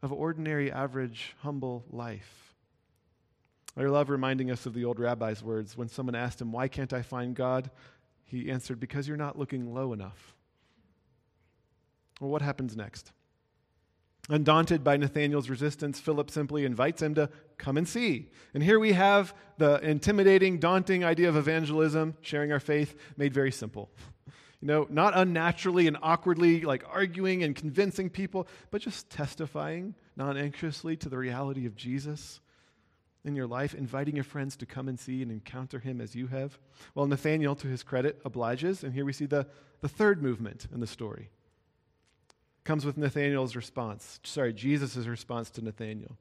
of 0.02 0.12
ordinary, 0.12 0.70
average, 0.70 1.34
humble 1.40 1.84
life. 1.90 2.54
I 3.76 3.82
love 3.82 4.08
reminding 4.08 4.50
us 4.50 4.64
of 4.64 4.72
the 4.72 4.84
old 4.84 4.98
rabbi's 4.98 5.42
words. 5.42 5.76
When 5.76 5.88
someone 5.88 6.14
asked 6.14 6.40
him, 6.40 6.50
Why 6.50 6.68
can't 6.68 6.94
I 6.94 7.02
find 7.02 7.34
God? 7.34 7.70
He 8.24 8.50
answered, 8.50 8.80
Because 8.80 9.06
you're 9.06 9.18
not 9.18 9.38
looking 9.38 9.74
low 9.74 9.92
enough. 9.92 10.34
Well, 12.20 12.30
what 12.30 12.42
happens 12.42 12.74
next? 12.74 13.12
Undaunted 14.28 14.82
by 14.82 14.96
Nathanael's 14.96 15.48
resistance, 15.48 16.00
Philip 16.00 16.30
simply 16.30 16.64
invites 16.64 17.00
him 17.00 17.14
to 17.14 17.30
come 17.58 17.76
and 17.76 17.86
see. 17.86 18.30
And 18.54 18.62
here 18.62 18.80
we 18.80 18.92
have 18.92 19.34
the 19.58 19.78
intimidating, 19.80 20.58
daunting 20.58 21.04
idea 21.04 21.28
of 21.28 21.36
evangelism, 21.36 22.16
sharing 22.22 22.50
our 22.50 22.58
faith, 22.58 22.96
made 23.16 23.32
very 23.32 23.52
simple. 23.52 23.90
You 24.62 24.68
know, 24.68 24.86
not 24.88 25.12
unnaturally 25.14 25.86
and 25.86 25.98
awkwardly, 26.00 26.62
like 26.62 26.82
arguing 26.90 27.42
and 27.42 27.54
convincing 27.54 28.08
people, 28.08 28.48
but 28.70 28.80
just 28.80 29.10
testifying 29.10 29.94
non 30.16 30.38
anxiously 30.38 30.96
to 30.96 31.10
the 31.10 31.18
reality 31.18 31.66
of 31.66 31.76
Jesus 31.76 32.40
in 33.22 33.36
your 33.36 33.46
life, 33.46 33.74
inviting 33.74 34.14
your 34.14 34.24
friends 34.24 34.56
to 34.56 34.66
come 34.66 34.88
and 34.88 34.98
see 34.98 35.20
and 35.20 35.30
encounter 35.30 35.78
him 35.78 36.00
as 36.00 36.14
you 36.14 36.28
have. 36.28 36.58
Well, 36.94 37.06
Nathanael, 37.06 37.54
to 37.56 37.68
his 37.68 37.82
credit, 37.82 38.18
obliges. 38.24 38.82
And 38.82 38.94
here 38.94 39.04
we 39.04 39.12
see 39.12 39.26
the, 39.26 39.46
the 39.82 39.90
third 39.90 40.22
movement 40.22 40.66
in 40.72 40.80
the 40.80 40.86
story 40.86 41.28
comes 42.66 42.84
with 42.84 42.98
Nathanael's 42.98 43.56
response. 43.56 44.20
Sorry, 44.24 44.52
Jesus' 44.52 45.06
response 45.06 45.48
to 45.50 45.62
Nathanael. 45.62 46.18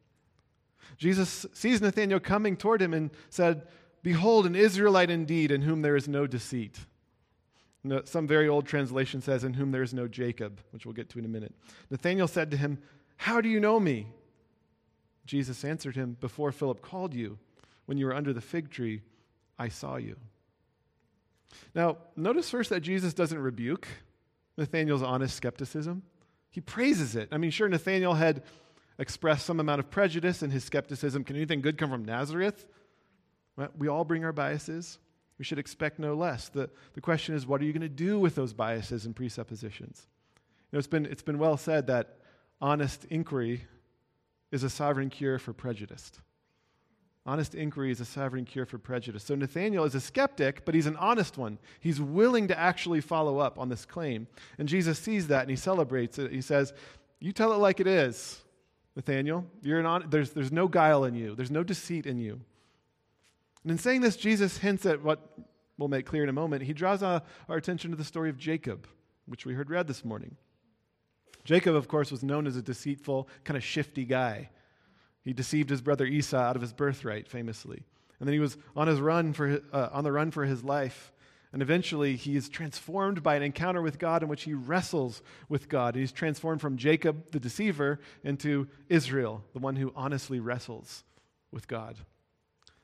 Jesus 0.98 1.46
sees 1.54 1.82
Nathanael 1.82 2.20
coming 2.20 2.56
toward 2.56 2.82
him 2.82 2.94
and 2.94 3.10
said, 3.30 3.68
Behold, 4.04 4.46
an 4.46 4.56
Israelite 4.56 5.10
indeed, 5.10 5.52
in 5.52 5.64
whom 5.64 5.82
there 5.82 5.96
is 5.96 6.08
no 6.08 6.28
deceit. 6.28 6.80
Some 8.06 8.28
very 8.28 8.48
old 8.48 8.66
translation 8.66 9.22
says, 9.22 9.44
In 9.44 9.56
whom 9.56 9.72
there 9.72 9.84
is 9.84 9.94
no 9.94 10.08
Jacob, 10.08 10.62
which 10.72 10.86
we'll 10.86 10.94
get 10.94 11.10
to 11.10 11.20
in 11.20 11.26
a 11.26 11.30
minute. 11.30 11.54
Nathanael 11.90 12.28
said 12.28 12.52
to 12.52 12.58
him, 12.58 12.78
How 13.18 13.42
do 13.42 13.50
you 13.50 13.60
know 13.60 13.80
me? 13.80 14.08
Jesus 15.26 15.66
answered 15.66 15.96
him, 15.96 16.18
Before 16.20 16.52
Philip 16.52 16.82
called 16.82 17.14
you, 17.14 17.40
when 17.88 17.98
you 17.98 18.06
were 18.06 18.16
under 18.16 18.34
the 18.34 18.42
fig 18.42 18.70
tree, 18.70 19.02
I 19.58 19.70
saw 19.70 19.98
you. 19.98 20.16
Now, 21.74 21.98
notice 22.16 22.50
first 22.50 22.70
that 22.70 22.82
Jesus 22.82 23.14
doesn't 23.14 23.38
rebuke 23.38 23.88
Nathanael's 24.58 25.04
honest 25.04 25.36
skepticism. 25.36 26.04
He 26.56 26.62
praises 26.62 27.18
it. 27.18 27.28
I 27.34 27.38
mean, 27.38 27.52
sure, 27.52 27.68
Nathanael 27.68 28.14
had 28.14 28.42
expressed 28.98 29.46
some 29.46 29.60
amount 29.60 29.80
of 29.80 29.92
prejudice 29.92 30.42
and 30.42 30.54
his 30.54 30.64
skepticism. 30.64 31.26
Can 31.26 31.36
anything 31.36 31.60
good 31.60 31.78
come 31.78 31.90
from 31.90 32.06
Nazareth? 32.06 32.66
We 33.78 33.90
all 33.90 34.06
bring 34.06 34.24
our 34.24 34.32
biases. 34.32 34.98
We 35.38 35.44
should 35.44 35.60
expect 35.60 36.00
no 36.00 36.14
less. 36.14 36.48
The, 36.48 36.70
the 36.94 37.02
question 37.02 37.36
is, 37.36 37.46
what 37.46 37.60
are 37.60 37.66
you 37.66 37.74
going 37.74 37.82
to 37.82 37.90
do 37.90 38.18
with 38.18 38.36
those 38.36 38.54
biases 38.54 39.06
and 39.06 39.14
presuppositions? 39.14 40.08
You 40.72 40.78
know, 40.78 40.80
it's 40.80 40.88
been, 40.88 41.06
it's 41.06 41.22
been 41.22 41.40
well 41.40 41.58
said 41.58 41.88
that 41.88 42.20
honest 42.62 43.04
inquiry 43.10 43.66
is 44.50 44.64
a 44.64 44.70
sovereign 44.70 45.10
cure 45.10 45.40
for 45.40 45.52
prejudice. 45.52 46.10
Honest 47.28 47.56
inquiry 47.56 47.92
is 47.92 48.00
a 48.00 48.06
sovereign 48.06 48.46
cure 48.46 48.68
for 48.68 48.78
prejudice. 48.78 49.24
So 49.24 49.34
Nathanael 49.34 49.84
is 49.86 49.96
a 49.96 50.02
skeptic, 50.02 50.64
but 50.64 50.76
he's 50.76 50.86
an 50.86 50.96
honest 50.98 51.38
one. 51.40 51.58
He's 51.80 52.00
willing 52.00 52.48
to 52.50 52.60
actually 52.60 53.02
follow 53.02 53.40
up 53.40 53.58
on 53.58 53.70
this 53.70 53.84
claim. 53.84 54.28
And 54.60 54.70
Jesus 54.70 55.00
sees 55.00 55.28
that 55.28 55.42
and 55.42 55.50
he 55.50 55.56
celebrates 55.56 56.20
it. 56.20 56.32
He 56.32 56.42
says, 56.42 56.74
You 57.20 57.32
tell 57.32 57.52
it 57.54 57.58
like 57.58 57.80
it 57.80 57.88
is, 57.88 58.44
Nathanael. 58.96 59.46
You're 59.64 59.80
an 59.80 60.10
there's, 60.10 60.32
there's 60.32 60.52
no 60.52 60.68
guile 60.68 61.04
in 61.06 61.16
you, 61.16 61.34
there's 61.34 61.50
no 61.50 61.64
deceit 61.64 62.06
in 62.06 62.20
you. 62.20 62.40
And 63.64 63.72
in 63.72 63.80
saying 63.80 64.02
this, 64.02 64.16
Jesus 64.16 64.60
hints 64.60 64.86
at 64.86 65.02
what 65.02 65.20
we'll 65.80 65.90
make 65.90 66.06
clear 66.06 66.22
in 66.22 66.30
a 66.30 66.34
moment. 66.34 66.62
He 66.62 66.74
draws 66.74 67.02
uh, 67.02 67.22
our 67.50 67.58
attention 67.58 67.90
to 67.90 67.98
the 67.98 68.04
story 68.04 68.30
of 68.30 68.38
Jacob, 68.38 68.88
which 69.26 69.48
we 69.48 69.56
heard 69.56 69.72
read 69.72 69.88
this 69.88 70.06
morning. 70.06 70.38
Jacob, 71.44 71.76
of 71.76 71.88
course, 71.88 72.12
was 72.12 72.22
known 72.22 72.46
as 72.46 72.56
a 72.56 72.62
deceitful, 72.62 73.28
kind 73.44 73.58
of 73.58 73.64
shifty 73.64 74.06
guy. 74.06 74.50
He 75.26 75.34
deceived 75.34 75.72
his 75.72 75.82
brother 75.82 76.06
Esau 76.06 76.38
out 76.38 76.56
of 76.56 76.62
his 76.62 76.72
birthright, 76.72 77.28
famously. 77.28 77.82
And 78.20 78.28
then 78.28 78.34
he 78.34 78.40
was 78.40 78.58
on, 78.76 78.88
his 78.88 79.02
run 79.02 79.34
for, 79.34 79.60
uh, 79.74 79.90
on 79.92 80.04
the 80.04 80.12
run 80.12 80.32
for 80.32 80.46
his 80.46 80.64
life. 80.64 81.12
And 81.52 81.62
eventually, 81.62 82.16
he 82.16 82.36
is 82.36 82.48
transformed 82.48 83.24
by 83.24 83.36
an 83.36 83.42
encounter 83.42 83.82
with 83.82 83.98
God 83.98 84.22
in 84.22 84.30
which 84.30 84.44
he 84.44 84.54
wrestles 84.54 85.22
with 85.50 85.68
God. 85.68 85.96
He's 85.96 86.12
transformed 86.12 86.62
from 86.62 86.78
Jacob, 86.78 87.32
the 87.32 87.40
deceiver, 87.40 88.00
into 88.24 88.68
Israel, 88.88 89.44
the 89.54 89.60
one 89.60 89.76
who 89.76 89.92
honestly 89.96 90.40
wrestles 90.40 91.04
with 91.52 91.68
God. 91.68 91.98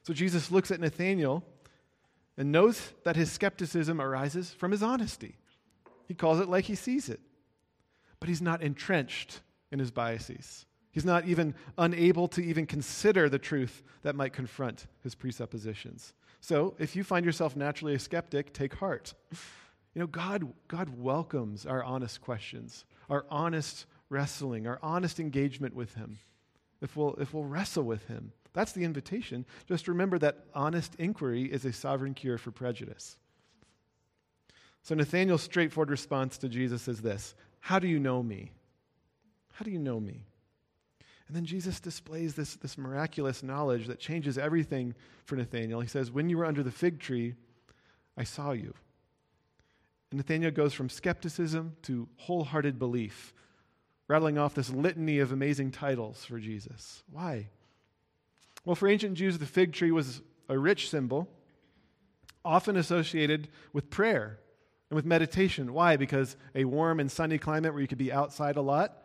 So 0.03 0.13
Jesus 0.13 0.51
looks 0.51 0.71
at 0.71 0.79
Nathanael 0.79 1.43
and 2.37 2.51
knows 2.51 2.93
that 3.03 3.15
his 3.15 3.31
skepticism 3.31 4.01
arises 4.01 4.51
from 4.51 4.71
his 4.71 4.81
honesty. 4.81 5.35
He 6.07 6.15
calls 6.15 6.39
it 6.39 6.49
like 6.49 6.65
he 6.65 6.75
sees 6.75 7.07
it. 7.07 7.19
But 8.19 8.29
he's 8.29 8.41
not 8.41 8.61
entrenched 8.61 9.41
in 9.71 9.79
his 9.79 9.91
biases. 9.91 10.65
He's 10.91 11.05
not 11.05 11.25
even 11.25 11.55
unable 11.77 12.27
to 12.29 12.43
even 12.43 12.65
consider 12.65 13.29
the 13.29 13.39
truth 13.39 13.81
that 14.01 14.15
might 14.15 14.33
confront 14.33 14.87
his 15.01 15.15
presuppositions. 15.15 16.13
So, 16.41 16.75
if 16.79 16.95
you 16.95 17.03
find 17.03 17.25
yourself 17.25 17.55
naturally 17.55 17.93
a 17.93 17.99
skeptic, 17.99 18.51
take 18.51 18.73
heart. 18.73 19.13
You 19.93 19.99
know, 19.99 20.07
God, 20.07 20.51
God 20.67 20.89
welcomes 20.97 21.65
our 21.65 21.83
honest 21.83 22.21
questions, 22.21 22.85
our 23.09 23.25
honest 23.29 23.85
wrestling, 24.09 24.65
our 24.65 24.79
honest 24.81 25.19
engagement 25.19 25.75
with 25.75 25.93
Him. 25.93 26.17
If 26.81 26.95
we'll, 26.95 27.13
if 27.15 27.33
we'll 27.33 27.43
wrestle 27.43 27.83
with 27.83 28.07
Him, 28.07 28.31
that's 28.53 28.71
the 28.71 28.83
invitation. 28.83 29.45
Just 29.67 29.87
remember 29.87 30.17
that 30.19 30.45
honest 30.55 30.95
inquiry 30.95 31.43
is 31.43 31.65
a 31.65 31.73
sovereign 31.73 32.13
cure 32.13 32.37
for 32.37 32.51
prejudice. 32.51 33.17
So, 34.81 34.95
Nathanael's 34.95 35.43
straightforward 35.43 35.91
response 35.91 36.37
to 36.39 36.49
Jesus 36.49 36.87
is 36.87 37.01
this 37.01 37.35
How 37.59 37.77
do 37.77 37.87
you 37.87 37.99
know 37.99 38.23
me? 38.23 38.51
How 39.53 39.63
do 39.63 39.71
you 39.71 39.79
know 39.79 39.99
me? 39.99 40.25
And 41.31 41.37
then 41.37 41.45
Jesus 41.45 41.79
displays 41.79 42.35
this, 42.35 42.57
this 42.57 42.77
miraculous 42.77 43.41
knowledge 43.41 43.87
that 43.87 44.01
changes 44.01 44.37
everything 44.37 44.93
for 45.23 45.37
Nathanael. 45.37 45.79
He 45.79 45.87
says, 45.87 46.11
When 46.11 46.29
you 46.29 46.37
were 46.37 46.43
under 46.43 46.61
the 46.61 46.71
fig 46.71 46.99
tree, 46.99 47.35
I 48.17 48.25
saw 48.25 48.51
you. 48.51 48.73
And 50.11 50.17
Nathanael 50.17 50.51
goes 50.51 50.73
from 50.73 50.89
skepticism 50.89 51.77
to 51.83 52.09
wholehearted 52.17 52.77
belief, 52.77 53.33
rattling 54.09 54.37
off 54.37 54.55
this 54.55 54.71
litany 54.71 55.19
of 55.19 55.31
amazing 55.31 55.71
titles 55.71 56.25
for 56.25 56.37
Jesus. 56.37 57.01
Why? 57.09 57.47
Well, 58.65 58.75
for 58.75 58.89
ancient 58.89 59.13
Jews, 59.13 59.37
the 59.37 59.45
fig 59.45 59.71
tree 59.71 59.91
was 59.93 60.21
a 60.49 60.59
rich 60.59 60.89
symbol, 60.89 61.29
often 62.43 62.75
associated 62.75 63.47
with 63.71 63.89
prayer 63.89 64.37
and 64.89 64.97
with 64.97 65.05
meditation. 65.05 65.71
Why? 65.71 65.95
Because 65.95 66.35
a 66.53 66.65
warm 66.65 66.99
and 66.99 67.09
sunny 67.09 67.37
climate 67.37 67.71
where 67.71 67.81
you 67.81 67.87
could 67.87 67.97
be 67.97 68.11
outside 68.11 68.57
a 68.57 68.61
lot 68.61 68.97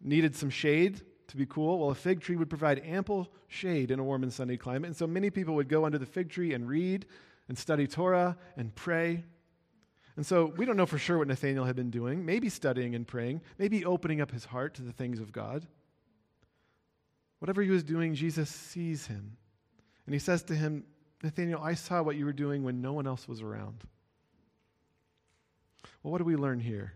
needed 0.00 0.36
some 0.36 0.50
shade 0.50 1.02
to 1.28 1.36
be 1.36 1.46
cool? 1.46 1.78
Well, 1.78 1.90
a 1.90 1.94
fig 1.94 2.20
tree 2.20 2.36
would 2.36 2.48
provide 2.48 2.82
ample 2.84 3.28
shade 3.48 3.90
in 3.90 3.98
a 3.98 4.04
warm 4.04 4.22
and 4.22 4.32
sunny 4.32 4.56
climate. 4.56 4.88
And 4.88 4.96
so 4.96 5.06
many 5.06 5.30
people 5.30 5.54
would 5.54 5.68
go 5.68 5.84
under 5.84 5.98
the 5.98 6.06
fig 6.06 6.30
tree 6.30 6.52
and 6.52 6.68
read 6.68 7.06
and 7.48 7.58
study 7.58 7.86
Torah 7.86 8.36
and 8.56 8.74
pray. 8.74 9.24
And 10.16 10.24
so 10.24 10.46
we 10.56 10.64
don't 10.64 10.76
know 10.76 10.86
for 10.86 10.98
sure 10.98 11.18
what 11.18 11.28
Nathaniel 11.28 11.64
had 11.64 11.76
been 11.76 11.90
doing, 11.90 12.24
maybe 12.24 12.48
studying 12.48 12.94
and 12.94 13.06
praying, 13.06 13.42
maybe 13.58 13.84
opening 13.84 14.20
up 14.20 14.30
his 14.30 14.46
heart 14.46 14.74
to 14.74 14.82
the 14.82 14.92
things 14.92 15.20
of 15.20 15.32
God. 15.32 15.66
Whatever 17.38 17.62
he 17.62 17.70
was 17.70 17.84
doing, 17.84 18.14
Jesus 18.14 18.48
sees 18.48 19.06
him. 19.06 19.36
And 20.06 20.14
he 20.14 20.18
says 20.18 20.42
to 20.44 20.54
him, 20.54 20.84
Nathaniel, 21.22 21.60
I 21.62 21.74
saw 21.74 22.02
what 22.02 22.16
you 22.16 22.24
were 22.24 22.32
doing 22.32 22.62
when 22.62 22.80
no 22.80 22.92
one 22.92 23.06
else 23.06 23.28
was 23.28 23.42
around. 23.42 23.84
Well, 26.02 26.12
what 26.12 26.18
do 26.18 26.24
we 26.24 26.36
learn 26.36 26.60
here? 26.60 26.94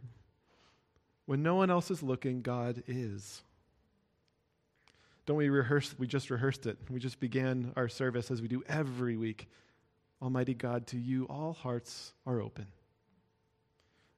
When 1.26 1.42
no 1.42 1.56
one 1.56 1.70
else 1.70 1.90
is 1.90 2.02
looking, 2.02 2.42
God 2.42 2.82
is. 2.86 3.42
Don't 5.30 5.36
we 5.36 5.48
rehearse? 5.48 5.94
We 5.96 6.08
just 6.08 6.28
rehearsed 6.28 6.66
it. 6.66 6.76
We 6.90 6.98
just 6.98 7.20
began 7.20 7.72
our 7.76 7.86
service 7.88 8.32
as 8.32 8.42
we 8.42 8.48
do 8.48 8.64
every 8.68 9.16
week. 9.16 9.48
Almighty 10.20 10.54
God, 10.54 10.88
to 10.88 10.98
you 10.98 11.26
all 11.26 11.52
hearts 11.52 12.14
are 12.26 12.40
open. 12.40 12.66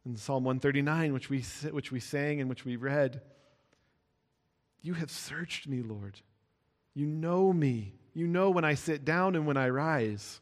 In 0.07 0.17
Psalm 0.17 0.45
139, 0.45 1.13
which 1.13 1.29
we, 1.29 1.45
which 1.71 1.93
we 1.93 2.01
sang 2.01 2.41
and 2.41 2.49
which 2.49 2.65
we 2.65 2.77
read, 2.77 3.21
you 4.81 4.95
have 4.95 5.11
searched 5.11 5.69
me, 5.69 5.83
Lord. 5.83 6.19
You 6.95 7.05
know 7.05 7.53
me. 7.53 7.93
You 8.15 8.27
know 8.27 8.49
when 8.49 8.65
I 8.65 8.73
sit 8.73 9.05
down 9.05 9.37
and 9.37 9.47
when 9.47 9.59
I 9.59 9.69
rise. 9.69 10.41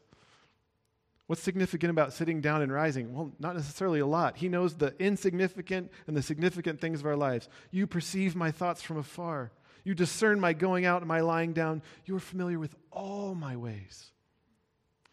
What's 1.27 1.43
significant 1.43 1.91
about 1.91 2.13
sitting 2.13 2.39
down 2.39 2.61
and 2.61 2.71
rising? 2.71 3.13
Well, 3.13 3.33
not 3.39 3.57
necessarily 3.57 3.99
a 3.99 4.07
lot. 4.07 4.37
He 4.37 4.47
knows 4.47 4.75
the 4.75 4.95
insignificant 4.99 5.91
and 6.07 6.15
the 6.15 6.21
significant 6.21 6.79
things 6.79 7.01
of 7.01 7.07
our 7.07 7.17
lives. 7.17 7.49
You 7.71 7.87
perceive 7.87 8.37
my 8.37 8.51
thoughts 8.51 8.81
from 8.81 8.95
afar. 8.95 9.51
You 9.83 9.95
discern 9.95 10.39
my 10.39 10.53
going 10.53 10.85
out 10.85 11.01
and 11.01 11.07
my 11.07 11.21
lying 11.21 11.53
down. 11.53 11.81
You 12.05 12.15
are 12.15 12.19
familiar 12.19 12.59
with 12.59 12.75
all 12.91 13.35
my 13.35 13.55
ways. 13.55 14.11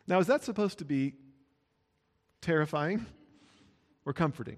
Now, 0.07 0.19
is 0.19 0.27
that 0.27 0.43
supposed 0.43 0.79
to 0.79 0.85
be 0.85 1.15
terrifying 2.41 3.07
or 4.05 4.13
comforting? 4.13 4.57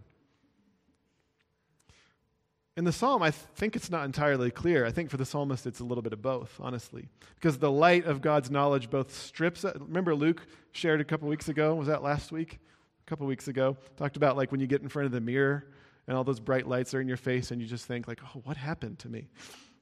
In 2.77 2.85
the 2.85 2.93
psalm, 2.93 3.23
I 3.23 3.31
think 3.31 3.77
it's 3.77 3.91
not 3.91 4.05
entirely 4.05 4.51
clear. 4.51 4.87
I 4.87 4.91
think 4.91 5.11
for 5.11 5.17
the 5.17 5.25
psalmist, 5.27 5.67
it's 5.67 5.81
a 5.81 5.85
little 5.85 6.03
bit 6.03 6.13
of 6.13 6.23
both, 6.23 6.57
honestly. 6.61 7.09
Because 7.35 7.59
the 7.59 7.71
light 7.71 8.07
of 8.07 8.23
God's 8.23 8.51
knowledge 8.51 8.89
both 8.89 9.15
strips. 9.15 9.65
Remember, 9.65 10.15
Luke 10.15 10.47
shared 10.73 11.01
a 11.01 11.05
couple 11.05 11.29
weeks 11.29 11.49
ago? 11.49 11.75
Was 11.75 11.89
that 11.89 12.03
last 12.03 12.33
week? 12.33 12.59
A 13.07 13.11
couple 13.11 13.27
weeks 13.27 13.49
ago. 13.49 13.77
Talked 13.97 14.17
about 14.17 14.37
like 14.37 14.51
when 14.51 14.61
you 14.61 14.67
get 14.67 14.83
in 14.83 14.89
front 14.89 15.07
of 15.07 15.13
the 15.13 15.21
mirror 15.21 15.67
and 16.07 16.17
all 16.17 16.25
those 16.25 16.41
bright 16.41 16.67
lights 16.67 16.95
are 16.95 17.01
in 17.01 17.09
your 17.09 17.17
face 17.17 17.51
and 17.51 17.61
you 17.61 17.67
just 17.67 17.87
think, 17.87 18.09
like, 18.09 18.21
oh, 18.25 18.41
what 18.45 18.57
happened 18.57 18.99
to 19.01 19.09
me? 19.09 19.29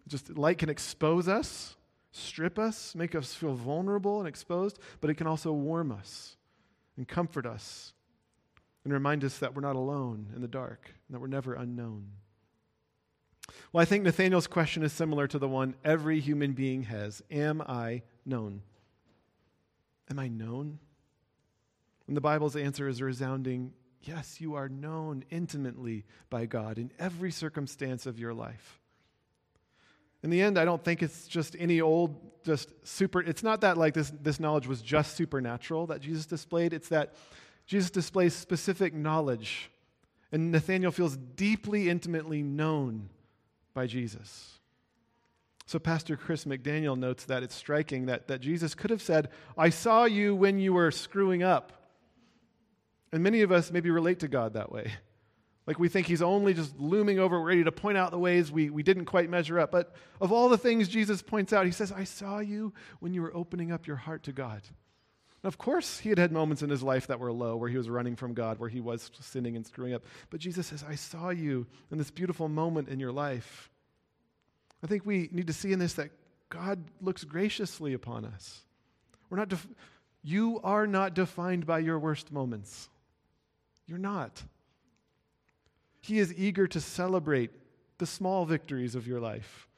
Just 0.08 0.36
light 0.36 0.58
can 0.58 0.68
expose 0.68 1.28
us, 1.28 1.76
strip 2.10 2.58
us, 2.58 2.94
make 2.94 3.14
us 3.14 3.34
feel 3.34 3.54
vulnerable 3.54 4.18
and 4.18 4.28
exposed, 4.28 4.78
but 5.00 5.10
it 5.10 5.14
can 5.14 5.26
also 5.26 5.52
warm 5.52 5.92
us 5.92 6.36
and 6.96 7.06
comfort 7.06 7.46
us 7.46 7.92
and 8.84 8.92
remind 8.92 9.22
us 9.22 9.38
that 9.38 9.54
we're 9.54 9.60
not 9.60 9.76
alone 9.76 10.28
in 10.34 10.40
the 10.40 10.48
dark 10.48 10.90
and 11.06 11.14
that 11.14 11.20
we're 11.20 11.26
never 11.26 11.54
unknown. 11.54 12.06
Well, 13.72 13.82
I 13.82 13.84
think 13.84 14.04
Nathaniel's 14.04 14.46
question 14.46 14.82
is 14.82 14.92
similar 14.92 15.26
to 15.28 15.38
the 15.38 15.48
one 15.48 15.74
every 15.84 16.20
human 16.20 16.52
being 16.52 16.84
has 16.84 17.22
Am 17.30 17.62
I 17.62 18.02
known? 18.24 18.62
Am 20.10 20.18
I 20.18 20.28
known? 20.28 20.78
And 22.06 22.16
the 22.16 22.22
Bible's 22.22 22.56
answer 22.56 22.88
is 22.88 23.00
a 23.00 23.04
resounding 23.04 23.72
yes, 24.02 24.40
you 24.40 24.54
are 24.54 24.68
known 24.68 25.24
intimately 25.30 26.04
by 26.30 26.46
God 26.46 26.78
in 26.78 26.90
every 26.98 27.30
circumstance 27.30 28.06
of 28.06 28.18
your 28.18 28.32
life. 28.32 28.80
In 30.22 30.30
the 30.30 30.42
end, 30.42 30.58
I 30.58 30.64
don't 30.64 30.82
think 30.82 31.02
it's 31.02 31.28
just 31.28 31.54
any 31.58 31.80
old, 31.80 32.16
just 32.44 32.72
super, 32.87 33.20
it's 33.20 33.42
not 33.42 33.60
that 33.60 33.76
like 33.76 33.94
this, 33.94 34.12
this 34.20 34.40
knowledge 34.40 34.66
was 34.66 34.82
just 34.82 35.16
supernatural 35.16 35.87
that 35.88 36.00
Jesus 36.00 36.26
displayed. 36.26 36.72
It's 36.72 36.88
that 36.88 37.14
Jesus 37.66 37.90
displays 37.90 38.34
specific 38.34 38.94
knowledge. 38.94 39.70
And 40.32 40.50
Nathanael 40.50 40.90
feels 40.90 41.16
deeply, 41.16 41.88
intimately 41.88 42.42
known 42.42 43.10
by 43.75 43.87
Jesus. 43.87 44.58
So, 45.66 45.78
Pastor 45.78 46.16
Chris 46.16 46.46
McDaniel 46.46 46.98
notes 46.98 47.25
that 47.26 47.42
it's 47.42 47.54
striking 47.54 48.06
that, 48.06 48.26
that 48.28 48.40
Jesus 48.40 48.75
could 48.75 48.90
have 48.90 49.02
said, 49.02 49.28
I 49.56 49.68
saw 49.68 50.04
you 50.04 50.34
when 50.34 50.58
you 50.58 50.72
were 50.72 50.90
screwing 50.90 51.42
up. 51.42 51.72
And 53.12 53.22
many 53.22 53.42
of 53.42 53.52
us 53.52 53.70
maybe 53.70 53.90
relate 53.90 54.20
to 54.20 54.28
God 54.28 54.54
that 54.54 54.72
way. 54.72 54.92
Like 55.68 55.78
we 55.78 55.90
think 55.90 56.06
he's 56.06 56.22
only 56.22 56.54
just 56.54 56.80
looming 56.80 57.18
over, 57.18 57.38
ready 57.38 57.62
to 57.62 57.70
point 57.70 57.98
out 57.98 58.10
the 58.10 58.18
ways 58.18 58.50
we, 58.50 58.70
we 58.70 58.82
didn't 58.82 59.04
quite 59.04 59.28
measure 59.28 59.60
up. 59.60 59.70
But 59.70 59.94
of 60.18 60.32
all 60.32 60.48
the 60.48 60.56
things 60.56 60.88
Jesus 60.88 61.20
points 61.20 61.52
out, 61.52 61.66
he 61.66 61.72
says, 61.72 61.92
I 61.92 62.04
saw 62.04 62.38
you 62.38 62.72
when 63.00 63.12
you 63.12 63.20
were 63.20 63.37
opening 63.37 63.70
up 63.70 63.87
your 63.87 63.96
heart 63.96 64.22
to 64.22 64.32
God. 64.32 64.62
And 65.42 65.44
of 65.44 65.58
course, 65.58 65.98
he 65.98 66.08
had 66.08 66.16
had 66.16 66.32
moments 66.32 66.62
in 66.62 66.70
his 66.70 66.82
life 66.82 67.06
that 67.08 67.20
were 67.20 67.30
low, 67.30 67.54
where 67.54 67.68
he 67.68 67.76
was 67.76 67.90
running 67.90 68.16
from 68.16 68.32
God, 68.32 68.58
where 68.58 68.70
he 68.70 68.80
was 68.80 69.10
sinning 69.20 69.56
and 69.56 69.66
screwing 69.66 69.92
up. 69.92 70.04
But 70.30 70.40
Jesus 70.40 70.68
says, 70.68 70.82
I 70.88 70.94
saw 70.94 71.28
you 71.28 71.66
in 71.92 71.98
this 71.98 72.10
beautiful 72.10 72.48
moment 72.48 72.88
in 72.88 72.98
your 72.98 73.12
life. 73.12 73.68
I 74.82 74.87
think 74.87 75.04
we 75.04 75.28
need 75.32 75.48
to 75.48 75.52
see 75.52 75.72
in 75.72 75.78
this 75.78 75.92
that 75.94 76.08
God 76.48 76.82
looks 77.02 77.25
graciously 77.25 77.92
upon 77.92 78.25
us. 78.25 78.62
We're 79.28 79.37
not 79.37 79.50
def- 79.50 79.68
you 80.22 80.62
are 80.64 80.87
not 80.87 81.12
defined 81.12 81.66
by 81.66 81.80
your 81.80 81.98
worst 81.98 82.32
moments. 82.32 82.88
You're 83.87 83.98
not. 83.98 84.42
He 86.08 86.18
is 86.18 86.32
eager 86.38 86.66
to 86.66 86.80
celebrate 86.80 87.50
the 87.98 88.06
small 88.06 88.46
victories 88.46 88.94
of 88.94 89.06
your 89.06 89.20
life. 89.20 89.68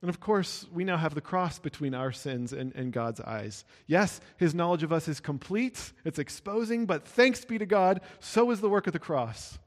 And 0.00 0.08
of 0.08 0.20
course, 0.20 0.66
we 0.72 0.84
now 0.84 0.96
have 0.96 1.16
the 1.16 1.20
cross 1.20 1.58
between 1.58 1.94
our 1.94 2.12
sins 2.12 2.52
and, 2.52 2.72
and, 2.76 2.92
God's 2.92 3.20
eyes. 3.20 3.64
Yes, 3.88 4.20
his 4.36 4.54
knowledge 4.54 4.84
of 4.84 4.92
us 4.92 5.08
is 5.08 5.18
complete, 5.18 5.92
it's 6.04 6.20
exposing, 6.20 6.86
but 6.86 7.08
thanks 7.08 7.44
be 7.44 7.58
to 7.58 7.66
God, 7.66 8.02
so 8.20 8.52
is 8.52 8.60
the 8.60 8.68
work 8.68 8.86
of 8.86 8.92
the 8.92 9.00
cross. 9.00 9.58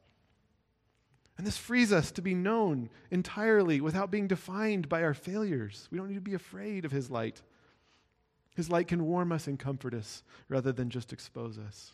And 1.36 1.46
this 1.46 1.58
frees 1.58 1.92
us 1.92 2.10
to 2.12 2.22
be 2.22 2.34
known 2.34 2.88
entirely 3.10 3.82
without 3.82 4.10
being 4.10 4.28
defined 4.28 4.88
by 4.88 5.02
our 5.02 5.14
failures. 5.14 5.88
We 5.90 5.98
don't 5.98 6.08
need 6.08 6.14
to 6.14 6.20
be 6.22 6.32
afraid 6.32 6.86
of 6.86 6.92
his 6.92 7.10
light. 7.10 7.42
His 8.56 8.70
light 8.70 8.88
can 8.88 9.04
warm 9.04 9.30
us 9.30 9.46
and 9.46 9.58
comfort 9.58 9.92
us 9.92 10.22
rather 10.48 10.72
than 10.72 10.88
just 10.88 11.12
expose 11.12 11.58
us. 11.58 11.92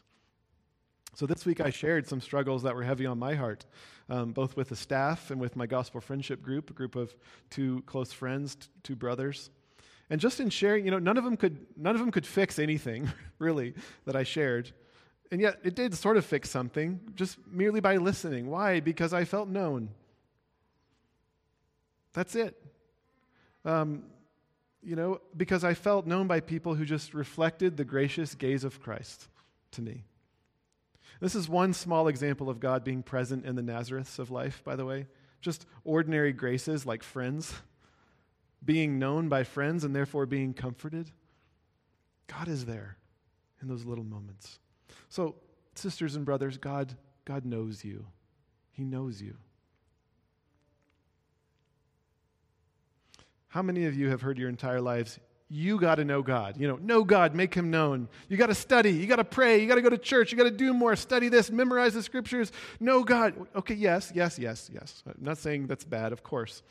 So 1.17 1.25
this 1.25 1.47
week 1.47 1.63
I 1.63 1.71
shared 1.71 2.07
some 2.07 2.21
struggles 2.21 2.63
that 2.65 2.75
were 2.75 2.83
heavy 2.83 3.07
on 3.07 3.19
my 3.19 3.35
heart, 3.35 3.65
um, 4.11 4.33
both 4.33 4.55
with 4.55 4.69
the 4.69 4.77
staff 4.77 5.31
and 5.31 5.41
with 5.41 5.57
my 5.57 5.65
gospel 5.65 5.99
friendship 5.99 6.43
group, 6.43 6.69
a 6.69 6.75
group 6.75 6.95
of 6.95 7.17
two 7.49 7.83
close 7.87 8.13
friends, 8.13 8.55
t- 8.57 8.67
two 8.83 8.97
brothers. 8.97 9.49
And 10.11 10.21
just 10.21 10.41
in 10.41 10.51
sharing, 10.51 10.85
you 10.85 10.91
know, 10.91 10.99
none 10.99 11.17
of 11.17 11.25
them 11.25 11.39
could 11.39 11.57
none 11.75 11.95
of 11.95 12.03
them 12.03 12.11
could 12.11 12.27
fix 12.27 12.59
anything 12.59 13.11
really 13.39 13.73
that 14.05 14.15
I 14.15 14.25
shared. 14.25 14.73
And 15.33 15.41
yet, 15.41 15.59
it 15.65 15.75
did 15.75 15.95
sort 15.95 16.19
of 16.19 16.27
fix 16.27 16.51
something 16.51 17.01
just 17.15 17.39
merely 17.51 17.81
by 17.81 17.97
listening. 17.97 18.51
Why? 18.51 18.81
Because 18.81 19.15
I 19.15 19.25
felt 19.25 19.49
known. 19.49 19.89
That's 22.13 22.35
it. 22.37 22.63
Um, 23.65 24.03
you 24.83 24.97
know, 24.97 25.23
because 25.35 25.65
I 25.65 25.73
felt 25.73 26.07
known 26.07 26.27
by 26.27 26.41
people 26.41 26.75
who 26.75 26.85
just 26.85 27.15
reflected 27.15 27.79
the 27.79 27.87
gracious 27.87 28.35
gaze 28.35 28.65
of 28.65 28.83
Christ 28.83 29.29
to 29.71 29.81
me. 29.81 30.05
This 31.21 31.35
is 31.35 31.49
one 31.49 31.73
small 31.73 32.09
example 32.09 32.51
of 32.51 32.61
God 32.61 32.85
being 32.85 33.03
present 33.03 33.45
in 33.45 33.57
the 33.57 33.63
Nazareths 33.63 34.19
of 34.19 34.31
life, 34.31 34.63
by 34.65 34.77
the 34.77 34.85
way. 34.85 35.07
Just 35.41 35.67
ordinary 35.85 36.33
graces 36.33 36.85
like 36.85 37.03
friends, 37.03 37.55
being 38.65 38.99
known 38.99 39.29
by 39.29 39.45
friends 39.45 39.85
and 39.85 39.95
therefore 39.95 40.27
being 40.27 40.53
comforted. 40.53 41.11
God 42.27 42.49
is 42.49 42.67
there 42.67 42.97
in 43.63 43.69
those 43.69 43.85
little 43.85 44.05
moments. 44.05 44.59
So, 45.09 45.37
sisters 45.75 46.17
and 46.17 46.25
brothers, 46.25 46.59
God, 46.59 46.97
God 47.25 47.45
knows 47.45 47.85
you. 47.85 48.07
He 48.73 48.85
knows 48.85 49.23
you. 49.23 49.37
How 53.49 53.63
many 53.63 53.87
of 53.87 53.97
you 53.97 54.11
have 54.11 54.21
heard 54.21 54.39
your 54.39 54.51
entire 54.51 54.83
lives, 54.83 55.19
you 55.49 55.79
got 55.79 55.97
to 55.97 56.05
know 56.05 56.23
God? 56.23 56.57
You 56.59 56.69
know, 56.69 56.77
know 56.77 57.05
God, 57.05 57.35
make 57.35 57.55
him 57.55 57.71
known. 57.71 58.09
You 58.29 58.37
got 58.37 58.47
to 58.47 58.55
study, 58.55 58.91
you 58.91 59.07
got 59.07 59.17
to 59.17 59.25
pray, 59.25 59.61
you 59.61 59.69
got 59.69 59.77
to 59.77 59.83
go 59.83 59.91
to 59.91 59.99
church, 59.99 60.33
you 60.33 60.39
got 60.39 60.45
to 60.45 60.51
do 60.51 60.75
more, 60.75 60.97
study 60.97 61.29
this, 61.29 61.51
memorize 61.51 61.95
the 61.95 62.03
scriptures, 62.03 62.51
know 62.81 63.05
God. 63.05 63.35
Okay, 63.55 63.75
yes, 63.75 64.13
yes, 64.15 64.39
yes, 64.39 64.71
yes. 64.73 65.03
I'm 65.07 65.15
not 65.21 65.39
saying 65.39 65.69
that's 65.69 65.85
bad, 65.85 66.13
of 66.13 66.23
course. 66.23 66.63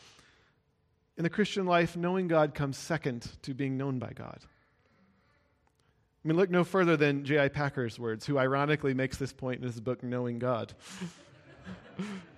In 1.18 1.24
the 1.24 1.30
Christian 1.30 1.66
life, 1.66 1.96
knowing 1.96 2.28
God 2.28 2.54
comes 2.54 2.78
second 2.78 3.30
to 3.44 3.54
being 3.54 3.78
known 3.78 4.00
by 4.00 4.12
God. 4.14 4.40
I 4.44 6.28
mean, 6.28 6.38
look 6.38 6.50
no 6.50 6.64
further 6.64 6.98
than 6.98 7.24
J.I. 7.24 7.50
Packer's 7.50 8.00
words, 8.00 8.26
who 8.26 8.38
ironically 8.38 8.94
makes 8.94 9.18
this 9.18 9.32
point 9.32 9.62
in 9.62 9.68
his 9.68 9.80
book, 9.80 10.04
Knowing 10.04 10.40
God. 10.40 10.74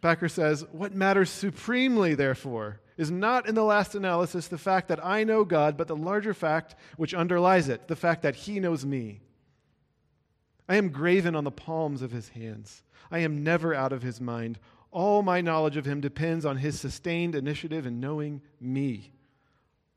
Packer 0.00 0.28
says, 0.28 0.64
What 0.72 0.94
matters 0.94 1.30
supremely, 1.30 2.14
therefore, 2.14 2.80
is 2.96 3.10
not 3.10 3.48
in 3.48 3.54
the 3.54 3.64
last 3.64 3.94
analysis 3.94 4.48
the 4.48 4.58
fact 4.58 4.88
that 4.88 5.04
I 5.04 5.24
know 5.24 5.44
God, 5.44 5.76
but 5.76 5.88
the 5.88 5.96
larger 5.96 6.34
fact 6.34 6.74
which 6.96 7.14
underlies 7.14 7.68
it, 7.68 7.88
the 7.88 7.96
fact 7.96 8.22
that 8.22 8.34
He 8.34 8.60
knows 8.60 8.84
me. 8.84 9.20
I 10.68 10.76
am 10.76 10.90
graven 10.90 11.34
on 11.34 11.44
the 11.44 11.50
palms 11.50 12.02
of 12.02 12.12
His 12.12 12.30
hands. 12.30 12.82
I 13.10 13.18
am 13.18 13.42
never 13.42 13.74
out 13.74 13.92
of 13.92 14.02
His 14.02 14.20
mind. 14.20 14.58
All 14.90 15.22
my 15.22 15.40
knowledge 15.40 15.76
of 15.76 15.86
Him 15.86 16.00
depends 16.00 16.44
on 16.44 16.58
His 16.58 16.78
sustained 16.78 17.34
initiative 17.34 17.86
in 17.86 18.00
knowing 18.00 18.42
me. 18.60 19.12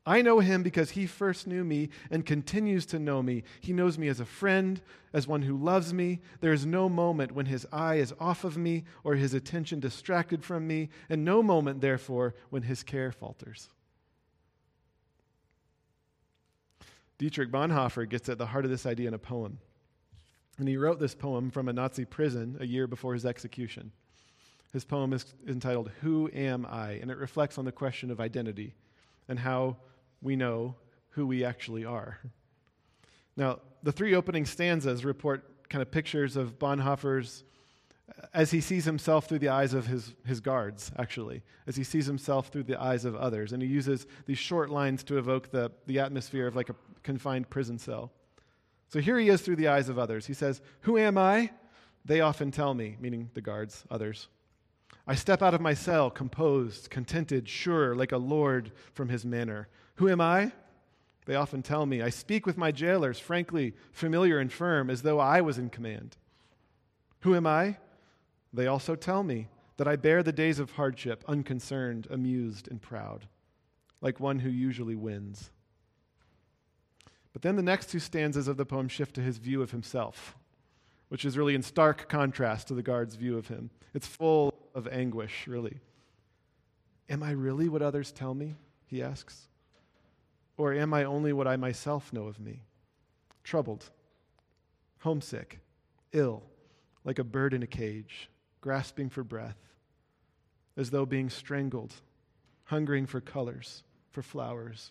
I 0.08 0.22
know 0.22 0.40
him 0.40 0.62
because 0.62 0.92
he 0.92 1.06
first 1.06 1.46
knew 1.46 1.62
me 1.62 1.90
and 2.10 2.24
continues 2.24 2.86
to 2.86 2.98
know 2.98 3.22
me. 3.22 3.42
He 3.60 3.74
knows 3.74 3.98
me 3.98 4.08
as 4.08 4.20
a 4.20 4.24
friend, 4.24 4.80
as 5.12 5.28
one 5.28 5.42
who 5.42 5.54
loves 5.54 5.92
me. 5.92 6.20
There 6.40 6.54
is 6.54 6.64
no 6.64 6.88
moment 6.88 7.32
when 7.32 7.44
his 7.44 7.66
eye 7.70 7.96
is 7.96 8.14
off 8.18 8.42
of 8.42 8.56
me 8.56 8.84
or 9.04 9.16
his 9.16 9.34
attention 9.34 9.80
distracted 9.80 10.42
from 10.42 10.66
me, 10.66 10.88
and 11.10 11.26
no 11.26 11.42
moment, 11.42 11.82
therefore, 11.82 12.34
when 12.48 12.62
his 12.62 12.82
care 12.82 13.12
falters. 13.12 13.68
Dietrich 17.18 17.50
Bonhoeffer 17.50 18.08
gets 18.08 18.30
at 18.30 18.38
the 18.38 18.46
heart 18.46 18.64
of 18.64 18.70
this 18.70 18.86
idea 18.86 19.08
in 19.08 19.14
a 19.14 19.18
poem. 19.18 19.58
And 20.56 20.66
he 20.66 20.78
wrote 20.78 21.00
this 21.00 21.14
poem 21.14 21.50
from 21.50 21.68
a 21.68 21.72
Nazi 21.74 22.06
prison 22.06 22.56
a 22.60 22.66
year 22.66 22.86
before 22.86 23.12
his 23.12 23.26
execution. 23.26 23.92
His 24.72 24.86
poem 24.86 25.12
is 25.12 25.26
entitled, 25.46 25.90
Who 26.00 26.30
Am 26.32 26.64
I? 26.64 26.92
And 26.92 27.10
it 27.10 27.18
reflects 27.18 27.58
on 27.58 27.66
the 27.66 27.72
question 27.72 28.10
of 28.10 28.20
identity 28.20 28.74
and 29.28 29.40
how 29.40 29.76
we 30.22 30.36
know 30.36 30.74
who 31.10 31.26
we 31.26 31.44
actually 31.44 31.84
are. 31.84 32.18
Now, 33.36 33.60
the 33.82 33.92
three 33.92 34.14
opening 34.14 34.44
stanzas 34.44 35.04
report 35.04 35.68
kind 35.68 35.82
of 35.82 35.90
pictures 35.90 36.36
of 36.36 36.58
Bonhoeffer's 36.58 37.44
uh, 38.08 38.26
as 38.32 38.50
he 38.50 38.60
sees 38.60 38.84
himself 38.84 39.28
through 39.28 39.38
the 39.38 39.50
eyes 39.50 39.74
of 39.74 39.86
his, 39.86 40.14
his 40.24 40.40
guards, 40.40 40.90
actually, 40.98 41.42
as 41.66 41.76
he 41.76 41.84
sees 41.84 42.06
himself 42.06 42.48
through 42.48 42.62
the 42.64 42.80
eyes 42.80 43.04
of 43.04 43.14
others. 43.14 43.52
And 43.52 43.62
he 43.62 43.68
uses 43.68 44.06
these 44.26 44.38
short 44.38 44.70
lines 44.70 45.04
to 45.04 45.18
evoke 45.18 45.50
the, 45.50 45.70
the 45.86 45.98
atmosphere 45.98 46.46
of 46.46 46.56
like 46.56 46.70
a 46.70 46.74
confined 47.02 47.50
prison 47.50 47.78
cell. 47.78 48.12
So 48.88 49.00
here 49.00 49.18
he 49.18 49.28
is 49.28 49.42
through 49.42 49.56
the 49.56 49.68
eyes 49.68 49.88
of 49.88 49.98
others. 49.98 50.26
He 50.26 50.34
says, 50.34 50.62
Who 50.82 50.96
am 50.96 51.18
I? 51.18 51.50
They 52.04 52.20
often 52.20 52.50
tell 52.50 52.72
me, 52.72 52.96
meaning 53.00 53.30
the 53.34 53.42
guards, 53.42 53.84
others. 53.90 54.28
I 55.06 55.14
step 55.14 55.42
out 55.42 55.54
of 55.54 55.60
my 55.60 55.74
cell, 55.74 56.10
composed, 56.10 56.90
contented, 56.90 57.48
sure, 57.48 57.94
like 57.94 58.12
a 58.12 58.18
lord 58.18 58.72
from 58.94 59.10
his 59.10 59.24
manor. 59.24 59.68
Who 59.98 60.08
am 60.08 60.20
I? 60.20 60.52
They 61.26 61.34
often 61.34 61.60
tell 61.60 61.84
me. 61.84 62.02
I 62.02 62.10
speak 62.10 62.46
with 62.46 62.56
my 62.56 62.70
jailers, 62.70 63.18
frankly, 63.18 63.74
familiar 63.90 64.38
and 64.38 64.50
firm, 64.50 64.90
as 64.90 65.02
though 65.02 65.18
I 65.18 65.40
was 65.40 65.58
in 65.58 65.70
command. 65.70 66.16
Who 67.20 67.34
am 67.34 67.48
I? 67.48 67.78
They 68.52 68.68
also 68.68 68.94
tell 68.94 69.24
me 69.24 69.48
that 69.76 69.88
I 69.88 69.96
bear 69.96 70.22
the 70.22 70.32
days 70.32 70.60
of 70.60 70.70
hardship, 70.70 71.24
unconcerned, 71.26 72.06
amused, 72.10 72.68
and 72.68 72.80
proud, 72.80 73.26
like 74.00 74.20
one 74.20 74.38
who 74.38 74.48
usually 74.48 74.94
wins. 74.94 75.50
But 77.32 77.42
then 77.42 77.56
the 77.56 77.62
next 77.62 77.90
two 77.90 77.98
stanzas 77.98 78.46
of 78.46 78.56
the 78.56 78.64
poem 78.64 78.86
shift 78.86 79.16
to 79.16 79.20
his 79.20 79.38
view 79.38 79.62
of 79.62 79.72
himself, 79.72 80.36
which 81.08 81.24
is 81.24 81.36
really 81.36 81.56
in 81.56 81.62
stark 81.62 82.08
contrast 82.08 82.68
to 82.68 82.74
the 82.74 82.84
guard's 82.84 83.16
view 83.16 83.36
of 83.36 83.48
him. 83.48 83.70
It's 83.94 84.06
full 84.06 84.54
of 84.76 84.86
anguish, 84.86 85.48
really. 85.48 85.80
Am 87.10 87.24
I 87.24 87.32
really 87.32 87.68
what 87.68 87.82
others 87.82 88.12
tell 88.12 88.34
me? 88.34 88.54
He 88.86 89.02
asks. 89.02 89.48
Or 90.58 90.74
am 90.74 90.92
I 90.92 91.04
only 91.04 91.32
what 91.32 91.46
I 91.46 91.56
myself 91.56 92.12
know 92.12 92.26
of 92.26 92.40
me? 92.40 92.64
Troubled, 93.44 93.90
homesick, 94.98 95.60
ill, 96.12 96.42
like 97.04 97.20
a 97.20 97.24
bird 97.24 97.54
in 97.54 97.62
a 97.62 97.66
cage, 97.66 98.28
grasping 98.60 99.08
for 99.08 99.22
breath, 99.22 99.56
as 100.76 100.90
though 100.90 101.06
being 101.06 101.30
strangled, 101.30 101.94
hungering 102.64 103.06
for 103.06 103.20
colors, 103.20 103.84
for 104.10 104.20
flowers, 104.20 104.90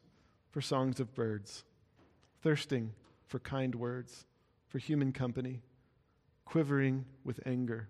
for 0.51 0.61
songs 0.61 1.01
of 1.01 1.13
birds, 1.13 1.65
thirsting 2.41 2.93
for 3.27 3.39
kind 3.39 3.75
words, 3.75 4.25
for 4.69 4.77
human 4.77 5.11
company, 5.11 5.61
quivering 6.45 7.03
with 7.25 7.41
anger, 7.45 7.89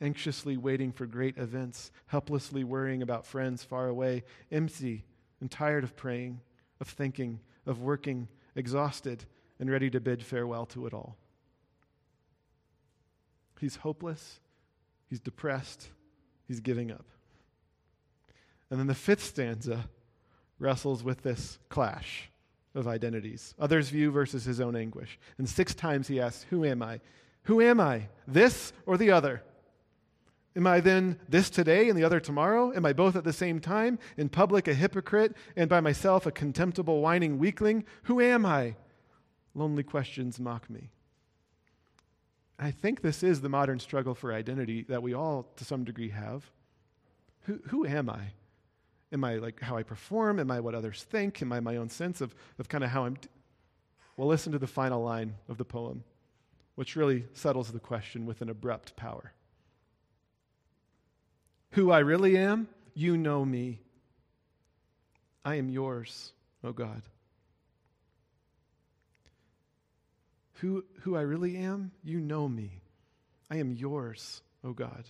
anxiously 0.00 0.56
waiting 0.56 0.90
for 0.90 1.06
great 1.06 1.38
events, 1.38 1.92
helplessly 2.08 2.64
worrying 2.64 3.00
about 3.00 3.24
friends 3.24 3.62
far 3.62 3.86
away, 3.86 4.24
empty 4.50 5.04
and 5.40 5.52
tired 5.52 5.84
of 5.84 5.94
praying 5.94 6.40
of 6.80 6.88
thinking, 6.88 7.40
of 7.66 7.80
working, 7.80 8.28
exhausted, 8.54 9.24
and 9.58 9.70
ready 9.70 9.90
to 9.90 10.00
bid 10.00 10.22
farewell 10.22 10.66
to 10.66 10.86
it 10.86 10.94
all. 10.94 11.16
He's 13.60 13.76
hopeless, 13.76 14.40
he's 15.08 15.20
depressed, 15.20 15.88
he's 16.46 16.60
giving 16.60 16.90
up. 16.90 17.06
And 18.70 18.78
then 18.78 18.86
the 18.86 18.94
fifth 18.94 19.24
stanza 19.24 19.88
wrestles 20.58 21.02
with 21.02 21.22
this 21.22 21.58
clash 21.68 22.30
of 22.74 22.86
identities 22.86 23.54
others' 23.58 23.88
view 23.88 24.10
versus 24.10 24.44
his 24.44 24.60
own 24.60 24.76
anguish. 24.76 25.18
And 25.38 25.48
six 25.48 25.74
times 25.74 26.08
he 26.08 26.20
asks, 26.20 26.44
Who 26.50 26.64
am 26.64 26.82
I? 26.82 27.00
Who 27.44 27.60
am 27.60 27.80
I? 27.80 28.08
This 28.26 28.72
or 28.84 28.98
the 28.98 29.10
other? 29.10 29.42
Am 30.56 30.66
I 30.66 30.80
then 30.80 31.18
this 31.28 31.50
today 31.50 31.90
and 31.90 31.98
the 31.98 32.04
other 32.04 32.18
tomorrow? 32.18 32.72
Am 32.74 32.86
I 32.86 32.94
both 32.94 33.14
at 33.14 33.24
the 33.24 33.32
same 33.32 33.60
time? 33.60 33.98
In 34.16 34.30
public, 34.30 34.66
a 34.66 34.72
hypocrite, 34.72 35.36
and 35.54 35.68
by 35.68 35.80
myself, 35.80 36.24
a 36.24 36.32
contemptible, 36.32 37.02
whining 37.02 37.38
weakling? 37.38 37.84
Who 38.04 38.22
am 38.22 38.46
I? 38.46 38.76
Lonely 39.54 39.82
questions 39.82 40.40
mock 40.40 40.70
me. 40.70 40.88
I 42.58 42.70
think 42.70 43.02
this 43.02 43.22
is 43.22 43.42
the 43.42 43.50
modern 43.50 43.78
struggle 43.78 44.14
for 44.14 44.32
identity 44.32 44.86
that 44.88 45.02
we 45.02 45.12
all, 45.12 45.46
to 45.56 45.64
some 45.64 45.84
degree, 45.84 46.08
have. 46.08 46.50
Who, 47.42 47.60
who 47.66 47.86
am 47.86 48.08
I? 48.08 48.32
Am 49.12 49.24
I 49.24 49.36
like 49.36 49.60
how 49.60 49.76
I 49.76 49.82
perform? 49.82 50.40
Am 50.40 50.50
I 50.50 50.60
what 50.60 50.74
others 50.74 51.02
think? 51.02 51.42
Am 51.42 51.52
I 51.52 51.60
my 51.60 51.76
own 51.76 51.90
sense 51.90 52.22
of, 52.22 52.34
of 52.58 52.70
kind 52.70 52.82
of 52.82 52.88
how 52.88 53.04
I'm. 53.04 53.14
D- 53.14 53.28
well, 54.16 54.26
listen 54.26 54.52
to 54.52 54.58
the 54.58 54.66
final 54.66 55.02
line 55.02 55.34
of 55.50 55.58
the 55.58 55.66
poem, 55.66 56.02
which 56.76 56.96
really 56.96 57.26
settles 57.34 57.70
the 57.70 57.78
question 57.78 58.24
with 58.24 58.40
an 58.40 58.48
abrupt 58.48 58.96
power 58.96 59.34
who 61.76 61.90
I 61.90 61.98
really 61.98 62.38
am, 62.38 62.68
you 62.94 63.18
know 63.18 63.44
me. 63.44 63.80
I 65.44 65.56
am 65.56 65.68
yours, 65.68 66.32
O 66.64 66.68
oh 66.68 66.72
God. 66.72 67.02
Who, 70.54 70.86
who 71.02 71.16
I 71.16 71.20
really 71.20 71.58
am, 71.58 71.92
you 72.02 72.18
know 72.18 72.48
me. 72.48 72.80
I 73.50 73.56
am 73.56 73.72
yours, 73.72 74.40
O 74.64 74.70
oh 74.70 74.72
God. 74.72 75.04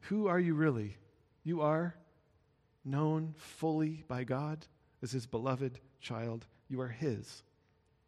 Who 0.00 0.26
are 0.26 0.40
you 0.40 0.54
really? 0.54 0.96
You 1.44 1.60
are 1.60 1.94
known 2.84 3.32
fully 3.36 4.02
by 4.08 4.24
God 4.24 4.66
as 5.04 5.12
his 5.12 5.26
beloved 5.26 5.78
child. 6.00 6.46
You 6.68 6.80
are 6.80 6.88
his. 6.88 7.44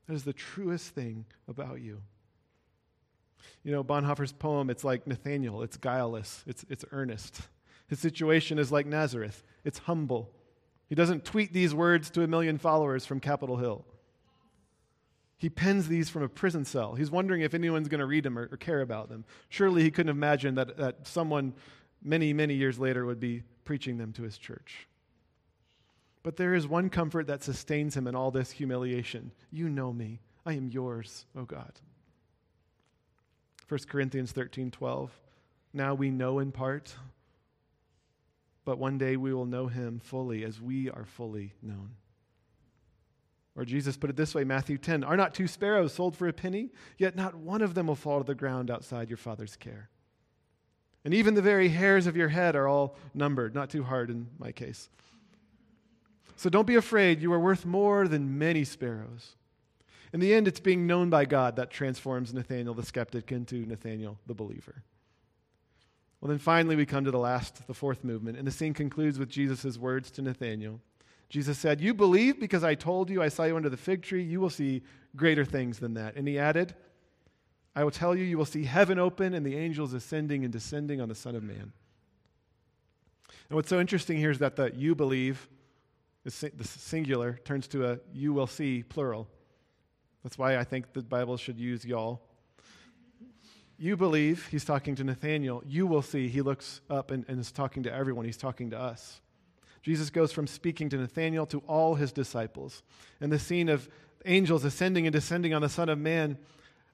That 0.09 0.15
is 0.15 0.25
the 0.25 0.33
truest 0.33 0.97
thing 0.97 1.27
about 1.47 1.81
you. 1.81 2.03
You 3.63 3.73
know, 3.73 3.85
Bonhoeffer's 3.85 4.33
poem, 4.33 4.71
it's 4.71 4.85
like 4.85 5.07
Nathaniel, 5.07 5.63
it's 5.63 5.77
guileless, 5.77 6.45
it's, 6.47 6.65
it's 6.69 6.85
earnest. 6.93 7.41
His 7.89 7.99
situation 7.99 8.59
is 8.59 8.71
like 8.71 8.87
Nazareth, 8.87 9.43
it's 9.65 9.79
humble. 9.79 10.31
He 10.89 10.95
doesn't 10.95 11.25
tweet 11.25 11.53
these 11.53 11.75
words 11.75 12.11
to 12.11 12.23
a 12.23 12.27
million 12.27 12.59
followers 12.59 13.05
from 13.05 13.21
Capitol 13.21 13.57
Hill. 13.57 13.85
He 15.37 15.49
pens 15.49 15.87
these 15.87 16.09
from 16.09 16.23
a 16.23 16.29
prison 16.29 16.65
cell. 16.65 16.95
He's 16.95 17.11
wondering 17.11 17.43
if 17.43 17.55
anyone's 17.55 17.89
going 17.89 18.01
to 18.01 18.07
read 18.07 18.25
them 18.25 18.39
or, 18.39 18.49
or, 18.51 18.57
care 18.57 18.81
about 18.81 19.09
them. 19.09 19.25
Surely 19.49 19.83
he 19.83 19.91
couldn't 19.91 20.11
imagine 20.11 20.57
that, 20.57 20.77
that 20.79 21.07
someone 21.07 21.55
many, 22.03 22.33
many 22.33 22.55
years 22.55 22.79
later 22.79 23.07
would 23.07 23.21
be 23.21 23.45
preaching 23.65 23.99
them 23.99 24.13
to 24.15 24.23
his 24.23 24.37
church. 24.37 24.89
But 26.25 26.37
there 26.37 26.55
is 26.55 26.67
one 26.67 26.91
comfort 26.91 27.29
that 27.29 27.45
sustains 27.45 27.97
him 27.97 28.07
in 28.07 28.17
all 28.17 28.31
this 28.31 28.51
humiliation. 28.51 29.31
You 29.53 29.69
know 29.69 29.93
me. 29.93 30.21
I 30.45 30.55
am 30.55 30.69
yours, 30.69 31.27
O 31.37 31.45
God. 31.45 31.73
1 33.69 33.81
Corinthians 33.89 34.33
13 34.33 34.71
12. 34.71 35.11
Now 35.73 35.95
we 35.95 36.11
know 36.11 36.39
in 36.39 36.53
part, 36.53 36.95
but 38.65 38.79
one 38.79 38.99
day 38.99 39.17
we 39.17 39.35
will 39.35 39.47
know 39.47 39.67
him 39.67 39.99
fully 39.99 40.45
as 40.45 40.61
we 40.61 40.91
are 40.91 41.05
fully 41.05 41.53
known. 41.63 41.91
Or 43.55 43.65
Jesus 43.65 43.97
put 43.97 44.09
it 44.09 44.17
this 44.17 44.35
way 44.35 44.45
Matthew 44.45 44.79
10 44.79 45.05
Are 45.05 45.17
not 45.17 45.35
two 45.35 45.49
sparrows 45.49 45.93
sold 45.93 46.17
for 46.17 46.29
a 46.29 46.33
penny? 46.33 46.71
Yet 46.97 47.17
not 47.17 47.35
one 47.35 47.61
of 47.61 47.75
them 47.75 47.89
will 47.89 47.97
fall 47.97 48.19
to 48.19 48.25
the 48.25 48.35
ground 48.35 48.71
outside 48.71 49.11
your 49.11 49.17
Father's 49.17 49.57
care. 49.57 49.91
And 51.05 51.13
even 51.13 51.35
the 51.35 51.43
very 51.43 51.69
hairs 51.69 52.07
of 52.07 52.17
your 52.17 52.29
head 52.29 52.55
are 52.55 52.69
all 52.69 52.97
numbered. 53.15 53.55
Not 53.55 53.71
too 53.71 53.83
hard 53.83 54.11
in 54.11 54.29
my 54.39 54.53
case. 54.53 54.89
So 56.37 56.49
don't 56.49 56.67
be 56.67 56.77
afraid. 56.77 57.21
You 57.21 57.33
are 57.33 57.41
worth 57.41 57.67
more 57.67 58.07
than 58.07 58.39
many 58.39 58.63
sparrows. 58.63 59.35
In 60.13 60.21
the 60.21 60.33
end, 60.33 60.49
it's 60.49 60.61
being 60.61 60.87
known 60.87 61.11
by 61.11 61.25
God 61.25 61.57
that 61.57 61.71
transforms 61.71 62.33
Nathaniel 62.33 62.75
the 62.75 62.85
skeptic 62.85 63.31
into 63.31 63.67
Nathaniel 63.67 64.19
the 64.27 64.35
believer. 64.35 64.83
Well, 66.21 66.31
then 66.31 66.39
finally, 66.39 66.77
we 66.77 66.87
come 66.87 67.05
to 67.05 67.11
the 67.11 67.19
last, 67.19 67.67
the 67.67 67.75
fourth 67.75 68.03
movement, 68.03 68.39
and 68.39 68.47
the 68.47 68.51
scene 68.53 68.75
concludes 68.75 69.19
with 69.19 69.29
Jesus' 69.29 69.79
words 69.79 70.11
to 70.13 70.23
Nathaniel. 70.23 70.81
Jesus 71.29 71.59
said, 71.59 71.81
You 71.81 71.95
believe 71.95 72.41
because 72.41 72.65
I 72.65 72.75
told 72.75 73.11
you 73.11 73.23
I 73.23 73.29
saw 73.29 73.45
you 73.45 73.57
under 73.57 73.69
the 73.69 73.77
fig 73.77 74.03
tree, 74.03 74.23
you 74.23 74.41
will 74.41 74.51
see 74.51 74.83
greater 75.15 75.45
things 75.45 75.79
than 75.79 75.95
that. 75.95 76.17
And 76.17 76.27
he 76.27 76.39
added, 76.39 76.75
I 77.77 77.85
will 77.85 77.91
tell 77.91 78.17
you, 78.17 78.25
you 78.25 78.39
will 78.39 78.45
see 78.45 78.65
heaven 78.65 78.99
open 78.99 79.35
and 79.35 79.47
the 79.47 79.57
angels 79.57 79.93
ascending 79.93 80.43
and 80.43 80.53
descending 80.53 81.01
on 81.01 81.09
the 81.09 81.15
Son 81.15 81.37
of 81.37 81.43
Man. 81.43 81.73
And 83.49 83.57
what's 83.57 83.69
so 83.69 83.79
interesting 83.79 84.19
here 84.19 84.31
is 84.31 84.39
that 84.39 84.57
the 84.57 84.73
you 84.75 84.95
believe, 84.95 85.49
the 86.25 86.31
singular, 86.31 87.39
turns 87.45 87.69
to 87.69 87.87
a 87.87 87.99
you 88.13 88.33
will 88.33 88.47
see 88.47 88.83
plural. 88.83 89.29
That's 90.23 90.39
why 90.39 90.57
I 90.57 90.65
think 90.65 90.93
the 90.93 91.03
Bible 91.03 91.37
should 91.37 91.59
use 91.59 91.85
y'all. 91.85 92.21
You 93.79 93.97
believe, 93.97 94.47
he's 94.49 94.65
talking 94.65 94.97
to 94.97 95.05
Nathaniel. 95.05 95.63
You 95.65 95.87
will 95.87 96.03
see, 96.03 96.29
he 96.29 96.43
looks 96.43 96.81
up 96.91 97.13
and, 97.13 97.25
and 97.29 97.39
is 97.39 97.53
talking 97.53 97.85
to 97.85 97.93
everyone. 97.93 98.25
He's 98.25 98.37
talking 98.37 98.71
to 98.71 98.79
us. 98.79 99.21
Jesus 99.83 100.11
goes 100.11 100.33
from 100.33 100.49
speaking 100.49 100.89
to 100.91 100.97
Nathanael 100.97 101.47
to 101.47 101.61
all 101.69 101.95
his 101.95 102.11
disciples. 102.11 102.83
And 103.21 103.31
the 103.31 103.39
scene 103.39 103.69
of 103.69 103.89
angels 104.27 104.65
ascending 104.65 105.07
and 105.07 105.13
descending 105.13 105.55
on 105.55 105.63
the 105.63 105.69
Son 105.69 105.89
of 105.89 105.99
Man 105.99 106.39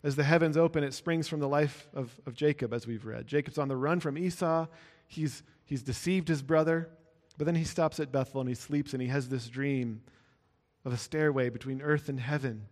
as 0.03 0.17
the 0.17 0.25
heavens 0.25 0.59
open, 0.59 0.85
it 0.85 0.93
springs 0.93 1.27
from 1.27 1.41
the 1.41 1.49
life 1.49 1.89
of, 1.95 2.21
of 2.27 2.35
Jacob, 2.35 2.75
as 2.75 2.87
we've 2.87 3.07
read. 3.07 3.27
Jacob's 3.27 3.57
on 3.57 3.69
the 3.69 3.77
run 3.77 4.01
from 4.01 4.19
Esau. 4.19 4.67
He's, 5.09 5.43
he's 5.65 5.83
deceived 5.83 6.29
his 6.29 6.43
brother, 6.43 6.91
but 7.39 7.47
then 7.47 7.55
he 7.55 7.65
stops 7.65 7.99
at 7.99 8.13
Bethel 8.13 8.41
and 8.41 8.49
he 8.49 8.55
sleeps 8.55 8.93
and 8.93 9.01
he 9.01 9.09
has 9.09 9.31
this 9.31 9.49
dream 9.49 10.03
of 10.85 10.93
a 10.93 10.99
stairway 10.99 11.49
between 11.49 11.81
earth 11.81 12.11
and 12.11 12.21
heaven. 12.21 12.67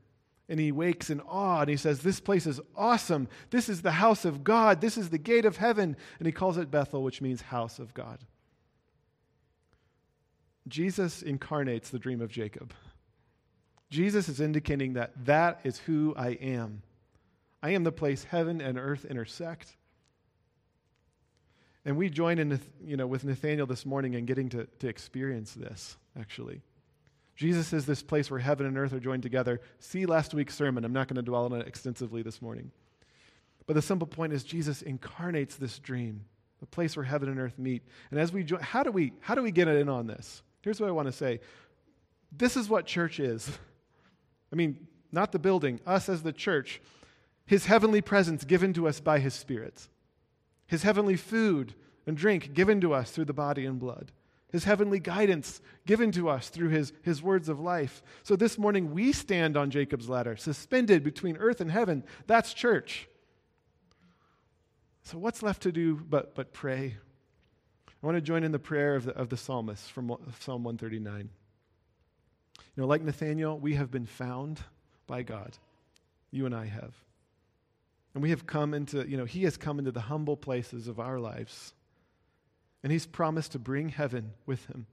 And 0.52 0.60
he 0.60 0.70
wakes 0.70 1.08
in 1.08 1.22
awe 1.22 1.60
and 1.60 1.70
he 1.70 1.78
says, 1.78 2.02
This 2.02 2.20
place 2.20 2.46
is 2.46 2.60
awesome. 2.76 3.26
This 3.48 3.70
is 3.70 3.80
the 3.80 3.92
house 3.92 4.26
of 4.26 4.44
God. 4.44 4.82
This 4.82 4.98
is 4.98 5.08
the 5.08 5.16
gate 5.16 5.46
of 5.46 5.56
heaven. 5.56 5.96
And 6.18 6.26
he 6.26 6.32
calls 6.32 6.58
it 6.58 6.70
Bethel, 6.70 7.02
which 7.02 7.22
means 7.22 7.40
house 7.40 7.78
of 7.78 7.94
God. 7.94 8.18
Jesus 10.68 11.22
incarnates 11.22 11.88
the 11.88 11.98
dream 11.98 12.20
of 12.20 12.28
Jacob. 12.28 12.74
Jesus 13.88 14.28
is 14.28 14.42
indicating 14.42 14.92
that 14.92 15.12
that 15.24 15.60
is 15.64 15.78
who 15.78 16.12
I 16.18 16.32
am. 16.32 16.82
I 17.62 17.70
am 17.70 17.82
the 17.82 17.90
place 17.90 18.24
heaven 18.24 18.60
and 18.60 18.78
earth 18.78 19.06
intersect. 19.06 19.74
And 21.86 21.96
we 21.96 22.10
join 22.10 22.38
in 22.38 22.60
you 22.84 22.98
know, 22.98 23.06
with 23.06 23.24
Nathaniel 23.24 23.66
this 23.66 23.86
morning 23.86 24.12
in 24.12 24.26
getting 24.26 24.50
to, 24.50 24.68
to 24.80 24.86
experience 24.86 25.54
this, 25.54 25.96
actually. 26.20 26.60
Jesus 27.36 27.72
is 27.72 27.86
this 27.86 28.02
place 28.02 28.30
where 28.30 28.40
heaven 28.40 28.66
and 28.66 28.76
earth 28.76 28.92
are 28.92 29.00
joined 29.00 29.22
together. 29.22 29.60
See 29.78 30.06
last 30.06 30.34
week's 30.34 30.54
sermon. 30.54 30.84
I'm 30.84 30.92
not 30.92 31.08
going 31.08 31.16
to 31.16 31.22
dwell 31.22 31.46
on 31.46 31.52
it 31.54 31.66
extensively 31.66 32.22
this 32.22 32.42
morning. 32.42 32.70
But 33.66 33.74
the 33.74 33.82
simple 33.82 34.06
point 34.06 34.32
is 34.32 34.44
Jesus 34.44 34.82
incarnates 34.82 35.56
this 35.56 35.78
dream, 35.78 36.24
the 36.60 36.66
place 36.66 36.96
where 36.96 37.04
heaven 37.04 37.28
and 37.28 37.38
earth 37.38 37.58
meet. 37.58 37.82
And 38.10 38.20
as 38.20 38.32
we 38.32 38.44
join, 38.44 38.60
how 38.60 38.82
do 38.82 38.90
we, 38.90 39.12
how 39.20 39.34
do 39.34 39.42
we 39.42 39.50
get 39.50 39.68
in 39.68 39.88
on 39.88 40.06
this? 40.06 40.42
Here's 40.62 40.80
what 40.80 40.88
I 40.88 40.92
want 40.92 41.06
to 41.08 41.12
say 41.12 41.40
this 42.30 42.56
is 42.56 42.68
what 42.68 42.86
church 42.86 43.20
is. 43.20 43.50
I 44.52 44.56
mean, 44.56 44.86
not 45.10 45.32
the 45.32 45.38
building, 45.38 45.80
us 45.86 46.08
as 46.08 46.22
the 46.22 46.32
church. 46.32 46.80
His 47.44 47.66
heavenly 47.66 48.00
presence 48.00 48.44
given 48.44 48.72
to 48.74 48.86
us 48.88 49.00
by 49.00 49.18
His 49.18 49.34
Spirit, 49.34 49.88
His 50.66 50.82
heavenly 50.82 51.16
food 51.16 51.74
and 52.06 52.16
drink 52.16 52.54
given 52.54 52.80
to 52.80 52.92
us 52.92 53.10
through 53.10 53.26
the 53.26 53.32
body 53.32 53.66
and 53.66 53.78
blood. 53.78 54.12
His 54.52 54.64
heavenly 54.64 55.00
guidance 55.00 55.62
given 55.86 56.12
to 56.12 56.28
us 56.28 56.50
through 56.50 56.68
his, 56.68 56.92
his 57.02 57.22
words 57.22 57.48
of 57.48 57.58
life. 57.58 58.02
So 58.22 58.36
this 58.36 58.58
morning 58.58 58.92
we 58.92 59.12
stand 59.12 59.56
on 59.56 59.70
Jacob's 59.70 60.10
ladder, 60.10 60.36
suspended 60.36 61.02
between 61.02 61.38
earth 61.38 61.62
and 61.62 61.70
heaven. 61.70 62.04
That's 62.26 62.52
church. 62.52 63.08
So 65.04 65.16
what's 65.16 65.42
left 65.42 65.62
to 65.62 65.72
do 65.72 65.96
but, 65.96 66.34
but 66.34 66.52
pray? 66.52 66.96
I 67.88 68.06
want 68.06 68.16
to 68.16 68.20
join 68.20 68.44
in 68.44 68.52
the 68.52 68.58
prayer 68.58 68.94
of 68.94 69.06
the, 69.06 69.16
of 69.16 69.30
the 69.30 69.36
psalmist 69.38 69.90
from 69.90 70.08
Psalm 70.40 70.64
139. 70.64 71.30
You 72.58 72.80
know, 72.80 72.86
like 72.86 73.02
Nathaniel, 73.02 73.58
we 73.58 73.74
have 73.74 73.90
been 73.90 74.06
found 74.06 74.60
by 75.06 75.22
God. 75.22 75.56
You 76.30 76.46
and 76.46 76.54
I 76.54 76.66
have. 76.66 76.94
And 78.14 78.22
we 78.22 78.30
have 78.30 78.46
come 78.46 78.74
into, 78.74 79.08
you 79.08 79.16
know, 79.16 79.24
he 79.24 79.44
has 79.44 79.56
come 79.56 79.78
into 79.78 79.92
the 79.92 80.00
humble 80.00 80.36
places 80.36 80.88
of 80.88 81.00
our 81.00 81.18
lives. 81.18 81.72
And 82.82 82.92
he's 82.92 83.06
promised 83.06 83.52
to 83.52 83.58
bring 83.58 83.90
heaven 83.90 84.32
with 84.46 84.66
him. 84.66 84.86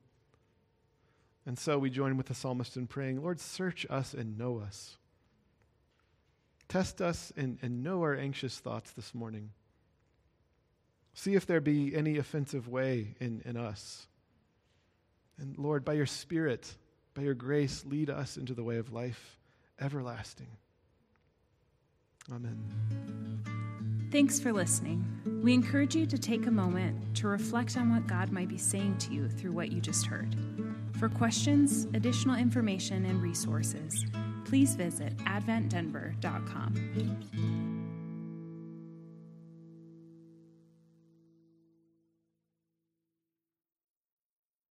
And 1.46 1.58
so 1.58 1.80
we 1.80 1.90
join 1.90 2.18
with 2.18 2.28
the 2.28 2.36
psalmist 2.36 2.78
in 2.78 2.86
praying, 2.86 3.22
Lord, 3.22 3.40
search 3.40 3.86
us 3.90 4.14
and 4.14 4.38
know 4.38 4.60
us. 4.60 4.98
Test 6.68 7.02
us 7.02 7.34
and, 7.36 7.58
and 7.64 7.84
know 7.84 8.02
our 8.04 8.16
anxious 8.16 8.60
thoughts 8.60 8.92
this 8.92 9.16
morning. 9.16 9.50
See 11.16 11.34
if 11.34 11.48
there 11.48 11.60
be 11.60 11.96
any 11.96 12.18
offensive 12.18 12.68
way 12.68 13.16
in, 13.20 13.42
in 13.44 13.58
us. 13.58 14.08
And 15.40 15.58
Lord, 15.58 15.84
by 15.84 15.94
your 15.94 16.06
Spirit, 16.06 16.76
by 17.16 17.24
your 17.24 17.34
grace, 17.34 17.84
lead 17.86 18.10
us 18.10 18.38
into 18.38 18.54
the 18.54 18.64
way 18.64 18.78
of 18.78 18.94
life 18.94 19.38
everlasting. 19.80 20.50
Amen. 22.32 23.59
Thanks 24.12 24.40
for 24.40 24.52
listening. 24.52 25.06
We 25.44 25.54
encourage 25.54 25.96
you 25.96 26.08
to 26.08 26.18
take 26.18 26.48
a 26.48 26.52
moment 26.52 27.16
to 27.18 27.28
reflect 27.28 27.78
on 27.78 27.94
what 27.94 28.08
God 28.08 28.32
might 28.32 28.48
be 28.48 28.58
saying 28.58 28.98
to 29.00 29.14
you 29.14 29.30
through 29.30 29.52
what 29.52 29.72
you 29.72 29.80
just 29.80 30.08
heard. 30.08 30.36
For 30.98 31.10
questions, 31.10 31.86
additional 31.94 32.36
information, 32.36 33.06
and 33.06 33.22
resources, 33.22 34.08
please 34.46 34.74
visit 34.74 35.16
adventdenver.com. 35.18 37.79